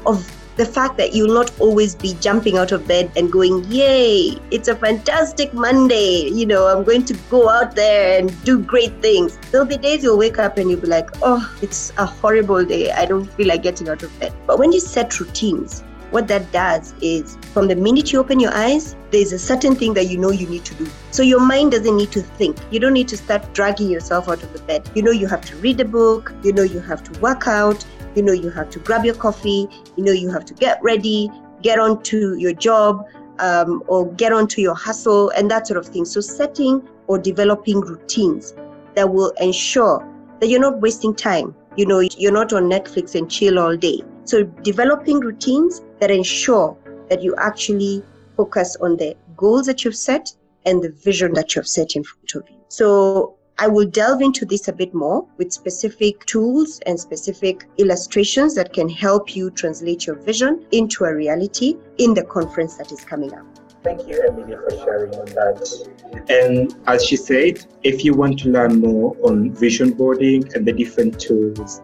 of 0.05 0.25
the 0.59 0.65
fact 0.65 0.97
that 0.97 1.13
you'll 1.13 1.33
not 1.33 1.57
always 1.61 1.95
be 1.95 2.15
jumping 2.19 2.57
out 2.57 2.73
of 2.73 2.85
bed 2.85 3.09
and 3.15 3.31
going, 3.31 3.63
Yay, 3.71 4.37
it's 4.51 4.67
a 4.67 4.75
fantastic 4.75 5.53
Monday. 5.53 6.27
You 6.27 6.45
know, 6.45 6.67
I'm 6.67 6.83
going 6.83 7.05
to 7.05 7.13
go 7.29 7.47
out 7.47 7.75
there 7.77 8.19
and 8.19 8.43
do 8.43 8.59
great 8.59 9.01
things. 9.01 9.39
There'll 9.51 9.65
be 9.65 9.77
days 9.77 10.03
you'll 10.03 10.17
wake 10.17 10.37
up 10.37 10.57
and 10.57 10.69
you'll 10.69 10.81
be 10.81 10.87
like, 10.87 11.09
Oh, 11.21 11.41
it's 11.61 11.93
a 11.97 12.05
horrible 12.05 12.65
day. 12.65 12.91
I 12.91 13.05
don't 13.05 13.25
feel 13.35 13.47
like 13.47 13.63
getting 13.63 13.87
out 13.87 14.03
of 14.03 14.19
bed. 14.19 14.33
But 14.45 14.59
when 14.59 14.73
you 14.73 14.81
set 14.81 15.17
routines, 15.21 15.81
what 16.11 16.27
that 16.27 16.51
does 16.51 16.93
is 17.01 17.37
from 17.53 17.69
the 17.69 17.75
minute 17.75 18.11
you 18.11 18.19
open 18.19 18.41
your 18.41 18.53
eyes, 18.53 18.97
there's 19.11 19.31
a 19.31 19.39
certain 19.39 19.75
thing 19.75 19.93
that 19.93 20.07
you 20.09 20.17
know 20.17 20.31
you 20.31 20.47
need 20.47 20.65
to 20.65 20.75
do. 20.75 20.89
So 21.11 21.23
your 21.23 21.39
mind 21.39 21.71
doesn't 21.71 21.95
need 21.95 22.11
to 22.11 22.21
think. 22.21 22.57
You 22.69 22.81
don't 22.81 22.93
need 22.93 23.07
to 23.09 23.17
start 23.17 23.53
dragging 23.53 23.89
yourself 23.89 24.27
out 24.27 24.43
of 24.43 24.51
the 24.51 24.59
bed. 24.63 24.89
You 24.93 25.03
know 25.03 25.11
you 25.11 25.27
have 25.27 25.45
to 25.45 25.55
read 25.57 25.79
a 25.79 25.85
book, 25.85 26.33
you 26.43 26.51
know 26.51 26.63
you 26.63 26.81
have 26.81 27.03
to 27.03 27.19
work 27.21 27.47
out, 27.47 27.85
You 28.19 28.25
know, 28.25 28.33
you 28.33 28.49
have 28.49 28.69
to 28.71 28.79
grab 28.79 29.05
your 29.05 29.15
coffee, 29.15 29.65
you 29.95 30.03
know, 30.03 30.11
you 30.11 30.29
have 30.29 30.43
to 30.43 30.53
get 30.53 30.83
ready, 30.83 31.31
get 31.61 31.79
on 31.79 32.03
to 32.03 32.35
your 32.37 32.51
job, 32.51 33.07
um, 33.39 33.81
or 33.87 34.11
get 34.11 34.33
onto 34.33 34.59
your 34.59 34.75
hustle 34.75 35.29
and 35.37 35.49
that 35.49 35.67
sort 35.67 35.77
of 35.77 35.85
thing. 35.85 36.03
So, 36.03 36.19
setting 36.19 36.85
or 37.07 37.17
developing 37.17 37.79
routines 37.79 38.53
that 38.95 39.09
will 39.09 39.31
ensure 39.39 40.05
that 40.41 40.49
you're 40.49 40.59
not 40.59 40.81
wasting 40.81 41.15
time. 41.15 41.55
You 41.77 41.85
know, 41.85 42.01
you're 42.01 42.33
not 42.33 42.51
on 42.51 42.63
Netflix 42.63 43.15
and 43.15 43.31
chill 43.31 43.57
all 43.57 43.77
day. 43.77 44.01
So, 44.25 44.43
developing 44.43 45.21
routines 45.21 45.81
that 46.01 46.11
ensure 46.11 46.75
that 47.09 47.23
you 47.23 47.37
actually 47.37 48.03
focus 48.35 48.75
on 48.81 48.97
the 48.97 49.15
goals 49.37 49.65
that 49.67 49.85
you've 49.85 49.95
set 49.95 50.29
and 50.65 50.83
the 50.83 50.89
vision 50.89 51.31
that 51.35 51.55
you've 51.55 51.69
set 51.69 51.95
in 51.95 52.03
front 52.03 52.35
of 52.35 52.49
you. 52.49 52.57
So, 52.67 53.37
I 53.61 53.67
will 53.67 53.87
delve 53.87 54.21
into 54.21 54.45
this 54.45 54.69
a 54.69 54.73
bit 54.73 54.93
more 54.93 55.27
with 55.37 55.51
specific 55.51 56.25
tools 56.25 56.79
and 56.85 56.97
specific 56.97 57.67
illustrations 57.77 58.55
that 58.55 58.71
can 58.71 58.87
help 58.87 59.35
you 59.35 59.51
translate 59.51 60.07
your 60.07 60.15
vision 60.15 60.65
into 60.71 61.03
a 61.03 61.13
reality 61.13 61.75
in 61.97 62.13
the 62.13 62.23
conference 62.23 62.77
that 62.77 62.89
is 62.93 63.03
coming 63.03 63.33
up. 63.33 63.45
Thank 63.83 64.07
you, 64.07 64.23
Emily, 64.25 64.55
for 64.55 64.71
sharing 64.77 65.13
on 65.13 65.25
that. 65.25 66.25
And 66.29 66.73
as 66.87 67.03
she 67.05 67.17
said, 67.17 67.65
if 67.83 68.05
you 68.05 68.13
want 68.13 68.39
to 68.39 68.49
learn 68.49 68.79
more 68.79 69.17
on 69.23 69.53
vision 69.53 69.91
boarding 69.91 70.49
and 70.55 70.65
the 70.65 70.71
different 70.71 71.19
tools 71.19 71.81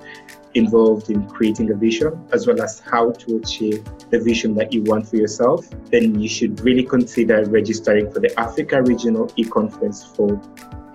involved 0.53 1.09
in 1.09 1.27
creating 1.27 1.71
a 1.71 1.75
vision, 1.75 2.25
as 2.31 2.47
well 2.47 2.61
as 2.61 2.79
how 2.79 3.11
to 3.11 3.35
achieve 3.35 3.83
the 4.11 4.19
vision 4.19 4.55
that 4.55 4.71
you 4.71 4.81
want 4.83 5.09
for 5.09 5.17
yourself, 5.17 5.69
then 5.91 6.17
you 6.19 6.29
should 6.29 6.57
really 6.61 6.83
consider 6.83 7.43
registering 7.49 8.09
for 8.09 8.21
the 8.21 8.39
Africa 8.39 8.81
Regional 8.81 9.29
e-conference 9.35 10.05
for 10.05 10.41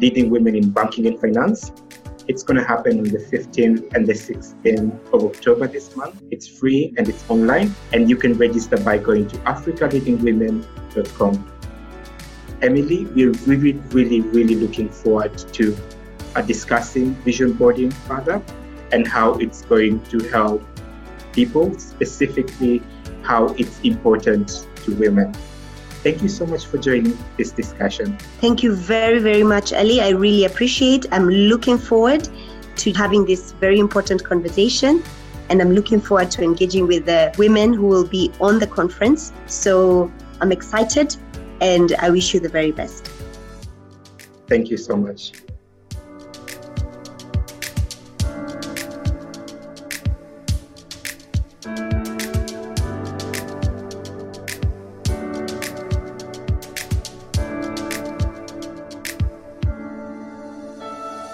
leading 0.01 0.31
women 0.31 0.57
in 0.57 0.71
banking 0.71 1.07
and 1.07 1.21
finance. 1.21 1.71
It's 2.29 2.43
going 2.43 2.59
to 2.59 2.65
happen 2.65 2.99
on 2.99 3.05
the 3.05 3.19
15th 3.19 3.95
and 3.95 4.07
the 4.07 4.13
16th 4.13 5.13
of 5.13 5.25
October 5.25 5.67
this 5.67 5.97
month. 5.97 6.23
It's 6.31 6.47
free 6.47 6.95
and 6.97 7.09
it's 7.09 7.29
online, 7.29 7.75
and 7.93 8.09
you 8.09 8.17
can 8.17 8.35
register 8.35 8.77
by 8.79 8.99
going 8.99 9.27
to 9.29 9.37
africaleadingwomen.com. 9.39 11.53
Emily, 12.63 13.07
we're 13.07 13.33
really, 13.47 13.73
really, 13.91 14.21
really 14.21 14.55
looking 14.55 14.91
forward 14.91 15.37
to 15.55 15.77
uh, 16.37 16.43
discussing 16.43 17.15
vision 17.17 17.55
boarding 17.55 17.91
further 17.91 18.41
and 18.93 19.09
how 19.09 19.33
it's 19.35 19.63
going 19.63 20.01
to 20.05 20.21
help 20.29 20.63
people, 21.33 21.77
specifically 21.79 22.83
how 23.23 23.47
it's 23.55 23.81
important 23.81 24.67
to 24.85 24.95
women. 24.97 25.35
Thank 26.03 26.23
you 26.23 26.29
so 26.29 26.47
much 26.47 26.65
for 26.67 26.79
joining 26.79 27.17
this 27.37 27.53
discussion. 27.53 28.17
Thank 28.41 28.63
you 28.63 28.75
very, 28.75 29.19
very 29.19 29.43
much, 29.43 29.73
Ali. 29.73 30.01
I 30.01 30.11
really 30.11 30.47
appreciate. 30.47 31.07
I'm 31.13 31.29
looking 31.29 31.77
forward 31.77 32.29
to 32.77 32.93
having 32.93 33.27
this 33.27 33.53
very 33.53 33.79
important 33.79 34.25
conversation 34.25 35.03
and 35.51 35.61
I'm 35.61 35.73
looking 35.73 36.01
forward 36.01 36.31
to 36.33 36.43
engaging 36.43 36.87
with 36.87 37.05
the 37.05 37.35
women 37.37 37.75
who 37.75 37.87
will 37.87 38.07
be 38.07 38.33
on 38.41 38.59
the 38.59 38.67
conference. 38.67 39.33
So 39.47 40.11
I'm 40.41 40.53
excited 40.53 41.17
and 41.61 41.95
I 41.99 42.09
wish 42.09 42.33
you 42.33 42.41
the 42.41 42.49
very 42.49 42.73
best. 42.73 43.11
Thank 44.47 44.71
you 44.71 44.79
so 44.79 44.97
much. 44.97 45.33